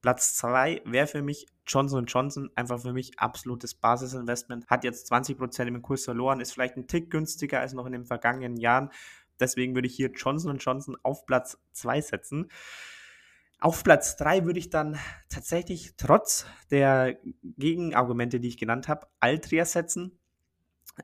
Platz 0.00 0.34
2 0.36 0.82
wäre 0.86 1.06
für 1.06 1.22
mich 1.22 1.46
Johnson 1.66 2.06
Johnson, 2.06 2.50
einfach 2.54 2.80
für 2.80 2.92
mich 2.92 3.18
absolutes 3.18 3.74
Basisinvestment. 3.74 4.66
Hat 4.68 4.84
jetzt 4.84 5.12
20% 5.12 5.66
im 5.66 5.82
Kurs 5.82 6.04
verloren, 6.04 6.40
ist 6.40 6.52
vielleicht 6.52 6.76
ein 6.76 6.86
Tick 6.86 7.10
günstiger 7.10 7.60
als 7.60 7.74
noch 7.74 7.86
in 7.86 7.92
den 7.92 8.06
vergangenen 8.06 8.56
Jahren. 8.56 8.90
Deswegen 9.38 9.74
würde 9.74 9.88
ich 9.88 9.96
hier 9.96 10.10
Johnson 10.10 10.56
Johnson 10.58 10.96
auf 11.02 11.26
Platz 11.26 11.58
2 11.72 12.00
setzen. 12.00 12.48
Auf 13.58 13.84
Platz 13.84 14.16
3 14.16 14.46
würde 14.46 14.58
ich 14.58 14.70
dann 14.70 14.98
tatsächlich 15.28 15.94
trotz 15.98 16.46
der 16.70 17.18
Gegenargumente, 17.42 18.40
die 18.40 18.48
ich 18.48 18.56
genannt 18.56 18.88
habe, 18.88 19.06
Altria 19.20 19.66
setzen 19.66 20.19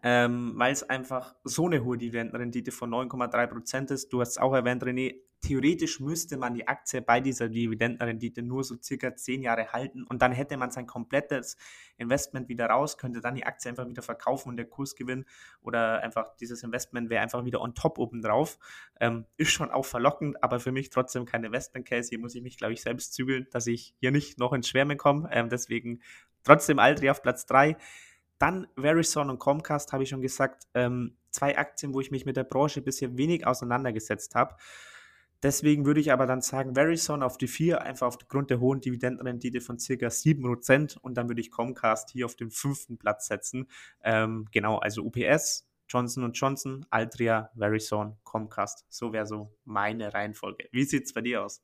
ähm, 0.02 0.52
weil 0.56 0.72
es 0.72 0.82
einfach 0.82 1.34
so 1.44 1.66
eine 1.66 1.84
hohe 1.84 1.96
Dividendenrendite 1.96 2.72
von 2.72 2.90
9,3% 2.90 3.92
ist. 3.92 4.12
Du 4.12 4.20
hast 4.20 4.30
es 4.30 4.38
auch 4.38 4.52
erwähnt, 4.52 4.82
René, 4.82 5.16
theoretisch 5.42 6.00
müsste 6.00 6.36
man 6.36 6.54
die 6.54 6.66
Aktie 6.66 7.02
bei 7.02 7.20
dieser 7.20 7.48
Dividendenrendite 7.48 8.42
nur 8.42 8.64
so 8.64 8.76
circa 8.82 9.14
10 9.14 9.42
Jahre 9.42 9.72
halten 9.72 10.04
und 10.04 10.22
dann 10.22 10.32
hätte 10.32 10.56
man 10.56 10.70
sein 10.70 10.86
komplettes 10.86 11.56
Investment 11.98 12.48
wieder 12.48 12.66
raus, 12.66 12.98
könnte 12.98 13.20
dann 13.20 13.34
die 13.34 13.44
Aktie 13.44 13.70
einfach 13.70 13.86
wieder 13.86 14.02
verkaufen 14.02 14.48
und 14.48 14.56
der 14.56 14.66
Kurs 14.66 14.96
gewinnen 14.96 15.24
oder 15.60 16.02
einfach 16.02 16.34
dieses 16.36 16.62
Investment 16.62 17.10
wäre 17.10 17.22
einfach 17.22 17.44
wieder 17.44 17.60
on 17.60 17.74
top 17.74 17.98
oben 17.98 18.22
drauf. 18.22 18.58
Ähm, 18.98 19.26
ist 19.36 19.50
schon 19.50 19.70
auch 19.70 19.84
verlockend, 19.84 20.42
aber 20.42 20.58
für 20.58 20.72
mich 20.72 20.90
trotzdem 20.90 21.26
kein 21.26 21.44
Investment 21.44 21.86
Case. 21.86 22.08
Hier 22.08 22.18
muss 22.18 22.34
ich 22.34 22.42
mich, 22.42 22.56
glaube 22.56 22.72
ich, 22.72 22.82
selbst 22.82 23.14
zügeln, 23.14 23.46
dass 23.52 23.66
ich 23.66 23.94
hier 24.00 24.10
nicht 24.10 24.38
noch 24.38 24.52
ins 24.52 24.68
Schwärmen 24.68 24.96
komme. 24.96 25.28
Ähm, 25.32 25.48
deswegen 25.48 26.00
trotzdem 26.42 26.78
Altri 26.78 27.10
auf 27.10 27.22
Platz 27.22 27.46
3. 27.46 27.76
Dann 28.38 28.66
Verizon 28.76 29.30
und 29.30 29.38
Comcast, 29.38 29.92
habe 29.92 30.02
ich 30.02 30.10
schon 30.10 30.22
gesagt, 30.22 30.66
ähm, 30.74 31.16
zwei 31.30 31.56
Aktien, 31.56 31.94
wo 31.94 32.00
ich 32.00 32.10
mich 32.10 32.26
mit 32.26 32.36
der 32.36 32.44
Branche 32.44 32.82
bisher 32.82 33.16
wenig 33.16 33.46
auseinandergesetzt 33.46 34.34
habe. 34.34 34.56
Deswegen 35.42 35.84
würde 35.84 36.00
ich 36.00 36.12
aber 36.12 36.26
dann 36.26 36.40
sagen, 36.40 36.74
Verizon 36.74 37.22
auf 37.22 37.36
die 37.36 37.46
4, 37.46 37.82
einfach 37.82 38.06
aufgrund 38.06 38.50
der 38.50 38.58
hohen 38.58 38.80
Dividendenrendite 38.80 39.60
von 39.60 39.78
circa 39.78 40.06
7% 40.06 40.98
und 40.98 41.14
dann 41.14 41.28
würde 41.28 41.40
ich 41.40 41.50
Comcast 41.50 42.10
hier 42.10 42.24
auf 42.24 42.36
den 42.36 42.50
fünften 42.50 42.96
Platz 42.96 43.26
setzen. 43.26 43.68
Ähm, 44.02 44.46
genau, 44.50 44.78
also 44.78 45.02
UPS, 45.02 45.68
Johnson 45.88 46.32
Johnson, 46.32 46.86
Altria, 46.90 47.50
Verizon, 47.54 48.16
Comcast. 48.24 48.86
So 48.88 49.12
wäre 49.12 49.26
so 49.26 49.54
meine 49.64 50.14
Reihenfolge. 50.14 50.68
Wie 50.72 50.84
sieht 50.84 51.04
es 51.04 51.12
bei 51.12 51.20
dir 51.20 51.44
aus? 51.44 51.62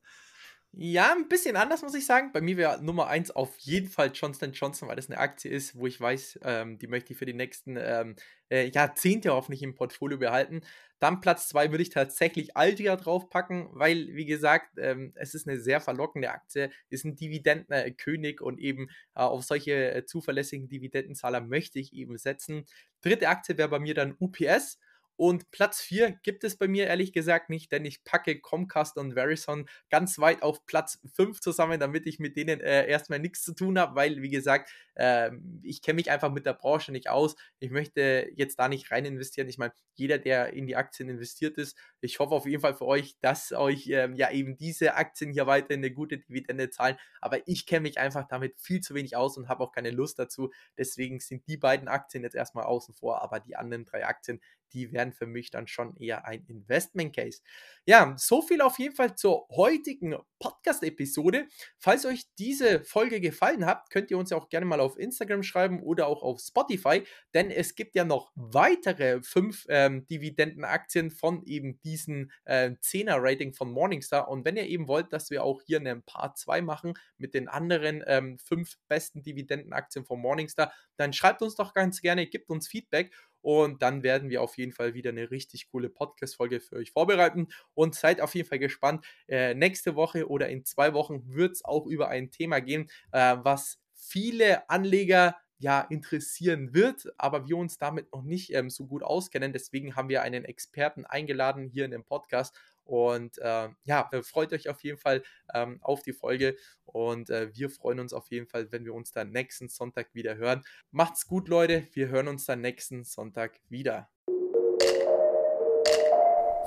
Ja, 0.75 1.13
ein 1.13 1.27
bisschen 1.29 1.55
anders, 1.55 1.83
muss 1.83 1.93
ich 1.93 2.05
sagen. 2.07 2.31
Bei 2.33 2.41
mir 2.41 2.57
wäre 2.57 2.83
Nummer 2.83 3.05
1 3.07 3.29
auf 3.29 3.55
jeden 3.59 3.89
Fall 3.89 4.09
Johnson 4.11 4.53
Johnson, 4.53 4.87
weil 4.87 4.95
das 4.95 5.07
eine 5.07 5.19
Aktie 5.19 5.51
ist, 5.51 5.75
wo 5.75 5.85
ich 5.85 6.01
weiß, 6.01 6.39
ähm, 6.43 6.79
die 6.79 6.87
möchte 6.87 7.13
ich 7.13 7.19
für 7.19 7.27
die 7.27 7.33
nächsten 7.35 7.77
ähm, 7.77 8.15
äh, 8.49 8.69
Jahrzehnte 8.71 9.33
hoffentlich 9.33 9.61
im 9.61 9.75
Portfolio 9.75 10.17
behalten. 10.17 10.61
Dann 10.97 11.21
Platz 11.21 11.47
2 11.49 11.69
würde 11.69 11.83
ich 11.83 11.91
tatsächlich 11.91 12.57
Altia 12.57 12.95
draufpacken, 12.95 13.67
weil, 13.71 14.07
wie 14.15 14.25
gesagt, 14.25 14.79
ähm, 14.79 15.11
es 15.15 15.35
ist 15.35 15.47
eine 15.47 15.59
sehr 15.59 15.79
verlockende 15.79 16.31
Aktie, 16.31 16.71
ist 16.89 17.05
ein 17.05 17.15
Dividendenkönig 17.15 18.41
und 18.41 18.57
eben 18.59 18.87
äh, 19.15 19.19
auf 19.19 19.43
solche 19.43 19.93
äh, 19.93 20.05
zuverlässigen 20.05 20.69
Dividendenzahler 20.69 21.41
möchte 21.41 21.77
ich 21.77 21.93
eben 21.93 22.17
setzen. 22.17 22.65
Dritte 23.01 23.29
Aktie 23.29 23.59
wäre 23.59 23.69
bei 23.69 23.79
mir 23.79 23.93
dann 23.93 24.15
UPS. 24.19 24.79
Und 25.15 25.51
Platz 25.51 25.79
4 25.81 26.11
gibt 26.23 26.43
es 26.43 26.57
bei 26.57 26.67
mir 26.67 26.87
ehrlich 26.87 27.13
gesagt 27.13 27.49
nicht, 27.49 27.71
denn 27.71 27.85
ich 27.85 28.03
packe 28.03 28.39
Comcast 28.39 28.97
und 28.97 29.13
Verizon 29.13 29.67
ganz 29.89 30.17
weit 30.17 30.41
auf 30.41 30.65
Platz 30.65 30.99
5 31.15 31.39
zusammen, 31.39 31.79
damit 31.79 32.07
ich 32.07 32.19
mit 32.19 32.35
denen 32.35 32.61
äh, 32.61 32.87
erstmal 32.87 33.19
nichts 33.19 33.43
zu 33.43 33.53
tun 33.53 33.77
habe, 33.77 33.95
weil, 33.95 34.21
wie 34.21 34.29
gesagt, 34.29 34.71
äh, 34.95 35.31
ich 35.61 35.81
kenne 35.81 35.95
mich 35.95 36.09
einfach 36.09 36.31
mit 36.31 36.45
der 36.45 36.53
Branche 36.53 36.91
nicht 36.91 37.09
aus. 37.09 37.35
Ich 37.59 37.69
möchte 37.69 38.29
jetzt 38.35 38.59
da 38.59 38.67
nicht 38.67 38.91
rein 38.91 39.05
investieren. 39.05 39.49
Ich 39.49 39.57
meine, 39.57 39.73
jeder, 39.95 40.17
der 40.17 40.53
in 40.53 40.65
die 40.65 40.75
Aktien 40.75 41.09
investiert 41.09 41.57
ist, 41.57 41.77
ich 42.01 42.19
hoffe 42.19 42.33
auf 42.33 42.45
jeden 42.45 42.61
Fall 42.61 42.75
für 42.75 42.85
euch, 42.85 43.15
dass 43.21 43.51
euch 43.51 43.87
ähm, 43.89 44.15
ja 44.15 44.31
eben 44.31 44.57
diese 44.57 44.95
Aktien 44.95 45.31
hier 45.31 45.47
weiter 45.47 45.73
eine 45.73 45.91
gute 45.91 46.17
Dividende 46.17 46.69
zahlen. 46.69 46.97
Aber 47.21 47.47
ich 47.47 47.65
kenne 47.65 47.81
mich 47.81 47.99
einfach 47.99 48.27
damit 48.27 48.59
viel 48.59 48.81
zu 48.81 48.95
wenig 48.95 49.15
aus 49.15 49.37
und 49.37 49.47
habe 49.47 49.63
auch 49.63 49.71
keine 49.71 49.91
Lust 49.91 50.17
dazu. 50.19 50.51
Deswegen 50.77 51.19
sind 51.19 51.47
die 51.47 51.57
beiden 51.57 51.87
Aktien 51.87 52.23
jetzt 52.23 52.35
erstmal 52.35 52.65
außen 52.65 52.93
vor, 52.93 53.21
aber 53.21 53.39
die 53.39 53.55
anderen 53.55 53.85
drei 53.85 54.05
Aktien, 54.05 54.41
die 54.73 54.91
wären 54.91 55.13
für 55.13 55.27
mich 55.27 55.51
dann 55.51 55.67
schon 55.67 55.95
eher 55.97 56.25
ein 56.25 56.45
Investment 56.47 57.15
Case. 57.15 57.41
Ja, 57.85 58.15
so 58.17 58.41
viel 58.41 58.61
auf 58.61 58.79
jeden 58.79 58.95
Fall 58.95 59.15
zur 59.15 59.47
heutigen 59.49 60.15
Podcast-Episode. 60.39 61.47
Falls 61.77 62.05
euch 62.05 62.23
diese 62.37 62.83
Folge 62.83 63.21
gefallen 63.21 63.65
hat, 63.65 63.89
könnt 63.89 64.11
ihr 64.11 64.17
uns 64.17 64.29
ja 64.29 64.37
auch 64.37 64.49
gerne 64.49 64.65
mal 64.65 64.79
auf 64.79 64.97
Instagram 64.97 65.43
schreiben 65.43 65.81
oder 65.81 66.07
auch 66.07 66.23
auf 66.23 66.39
Spotify, 66.39 67.03
denn 67.33 67.51
es 67.51 67.75
gibt 67.75 67.95
ja 67.95 68.05
noch 68.05 68.31
weitere 68.35 69.21
fünf 69.21 69.65
ähm, 69.69 70.05
Dividendenaktien 70.07 71.11
von 71.11 71.43
eben 71.43 71.79
diesen 71.81 72.31
äh, 72.45 72.71
10er-Rating 72.71 73.53
von 73.53 73.71
Morningstar. 73.71 74.27
Und 74.27 74.45
wenn 74.45 74.57
ihr 74.57 74.67
eben 74.67 74.87
wollt, 74.87 75.13
dass 75.13 75.29
wir 75.29 75.43
auch 75.43 75.61
hier 75.61 75.79
einen 75.79 76.03
Part 76.03 76.37
2 76.37 76.61
machen 76.61 76.93
mit 77.17 77.33
den 77.33 77.47
anderen 77.47 78.03
ähm, 78.07 78.37
fünf 78.39 78.77
besten 78.87 79.23
Dividendenaktien 79.23 80.05
von 80.05 80.19
Morningstar, 80.19 80.73
dann 80.97 81.13
schreibt 81.13 81.41
uns 81.41 81.55
doch 81.55 81.73
ganz 81.73 82.01
gerne, 82.01 82.27
gebt 82.27 82.49
uns 82.49 82.67
Feedback. 82.67 83.13
Und 83.43 83.81
dann 83.81 84.01
werden 84.01 84.29
wir 84.29 84.41
auf 84.41 84.57
jeden 84.57 84.71
Fall 84.71 84.95
wieder 84.95 85.11
eine 85.11 85.29
richtig 85.29 85.69
coole 85.69 85.89
Podcast-Folge 85.89 86.61
für 86.61 86.77
euch 86.77 86.91
vorbereiten 86.91 87.49
und 87.75 87.93
seid 87.93 88.21
auf 88.21 88.33
jeden 88.33 88.47
Fall 88.47 88.59
gespannt. 88.59 89.05
Äh, 89.27 89.53
nächste 89.53 89.95
Woche 89.95 90.27
oder 90.29 90.49
in 90.49 90.65
zwei 90.65 90.93
Wochen 90.93 91.21
wird 91.27 91.51
es 91.51 91.65
auch 91.65 91.85
über 91.85 92.07
ein 92.07 92.31
Thema 92.31 92.61
gehen, 92.61 92.89
äh, 93.11 93.35
was 93.43 93.79
viele 93.93 94.69
Anleger 94.69 95.35
ja 95.59 95.81
interessieren 95.81 96.73
wird, 96.73 97.13
aber 97.17 97.47
wir 97.47 97.57
uns 97.57 97.77
damit 97.77 98.11
noch 98.13 98.23
nicht 98.23 98.53
ähm, 98.53 98.69
so 98.69 98.85
gut 98.85 99.03
auskennen. 99.03 99.53
Deswegen 99.53 99.95
haben 99.95 100.09
wir 100.09 100.21
einen 100.21 100.45
Experten 100.45 101.05
eingeladen 101.05 101.69
hier 101.69 101.85
in 101.85 101.91
dem 101.91 102.03
Podcast. 102.03 102.55
Und 102.85 103.37
äh, 103.39 103.69
ja, 103.85 104.09
freut 104.23 104.53
euch 104.53 104.69
auf 104.69 104.83
jeden 104.83 104.97
Fall 104.97 105.23
ähm, 105.53 105.79
auf 105.81 106.01
die 106.03 106.13
Folge 106.13 106.55
und 106.85 107.29
äh, 107.29 107.49
wir 107.53 107.69
freuen 107.69 107.99
uns 107.99 108.13
auf 108.13 108.29
jeden 108.29 108.47
Fall, 108.47 108.71
wenn 108.71 108.85
wir 108.85 108.93
uns 108.93 109.11
dann 109.11 109.31
nächsten 109.31 109.69
Sonntag 109.69 110.13
wieder 110.13 110.35
hören. 110.35 110.63
Macht's 110.91 111.27
gut, 111.27 111.47
Leute. 111.47 111.87
Wir 111.93 112.09
hören 112.09 112.27
uns 112.27 112.45
dann 112.45 112.61
nächsten 112.61 113.03
Sonntag 113.03 113.59
wieder. 113.69 114.09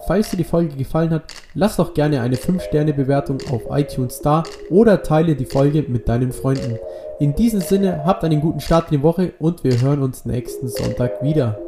Falls 0.06 0.30
dir 0.30 0.36
die 0.36 0.44
Folge 0.44 0.76
gefallen 0.76 1.10
hat, 1.10 1.32
lass 1.54 1.76
doch 1.76 1.92
gerne 1.92 2.20
eine 2.20 2.36
5-Sterne-Bewertung 2.36 3.40
auf 3.50 3.62
iTunes 3.70 4.20
da 4.20 4.44
oder 4.70 5.02
teile 5.02 5.34
die 5.34 5.46
Folge 5.46 5.82
mit 5.82 6.08
deinen 6.08 6.32
Freunden. 6.32 6.78
In 7.18 7.34
diesem 7.34 7.60
Sinne, 7.60 8.04
habt 8.04 8.22
einen 8.22 8.40
guten 8.40 8.60
Start 8.60 8.92
in 8.92 8.98
die 8.98 9.02
Woche 9.02 9.32
und 9.40 9.64
wir 9.64 9.80
hören 9.80 10.02
uns 10.02 10.24
nächsten 10.24 10.68
Sonntag 10.68 11.22
wieder. 11.22 11.58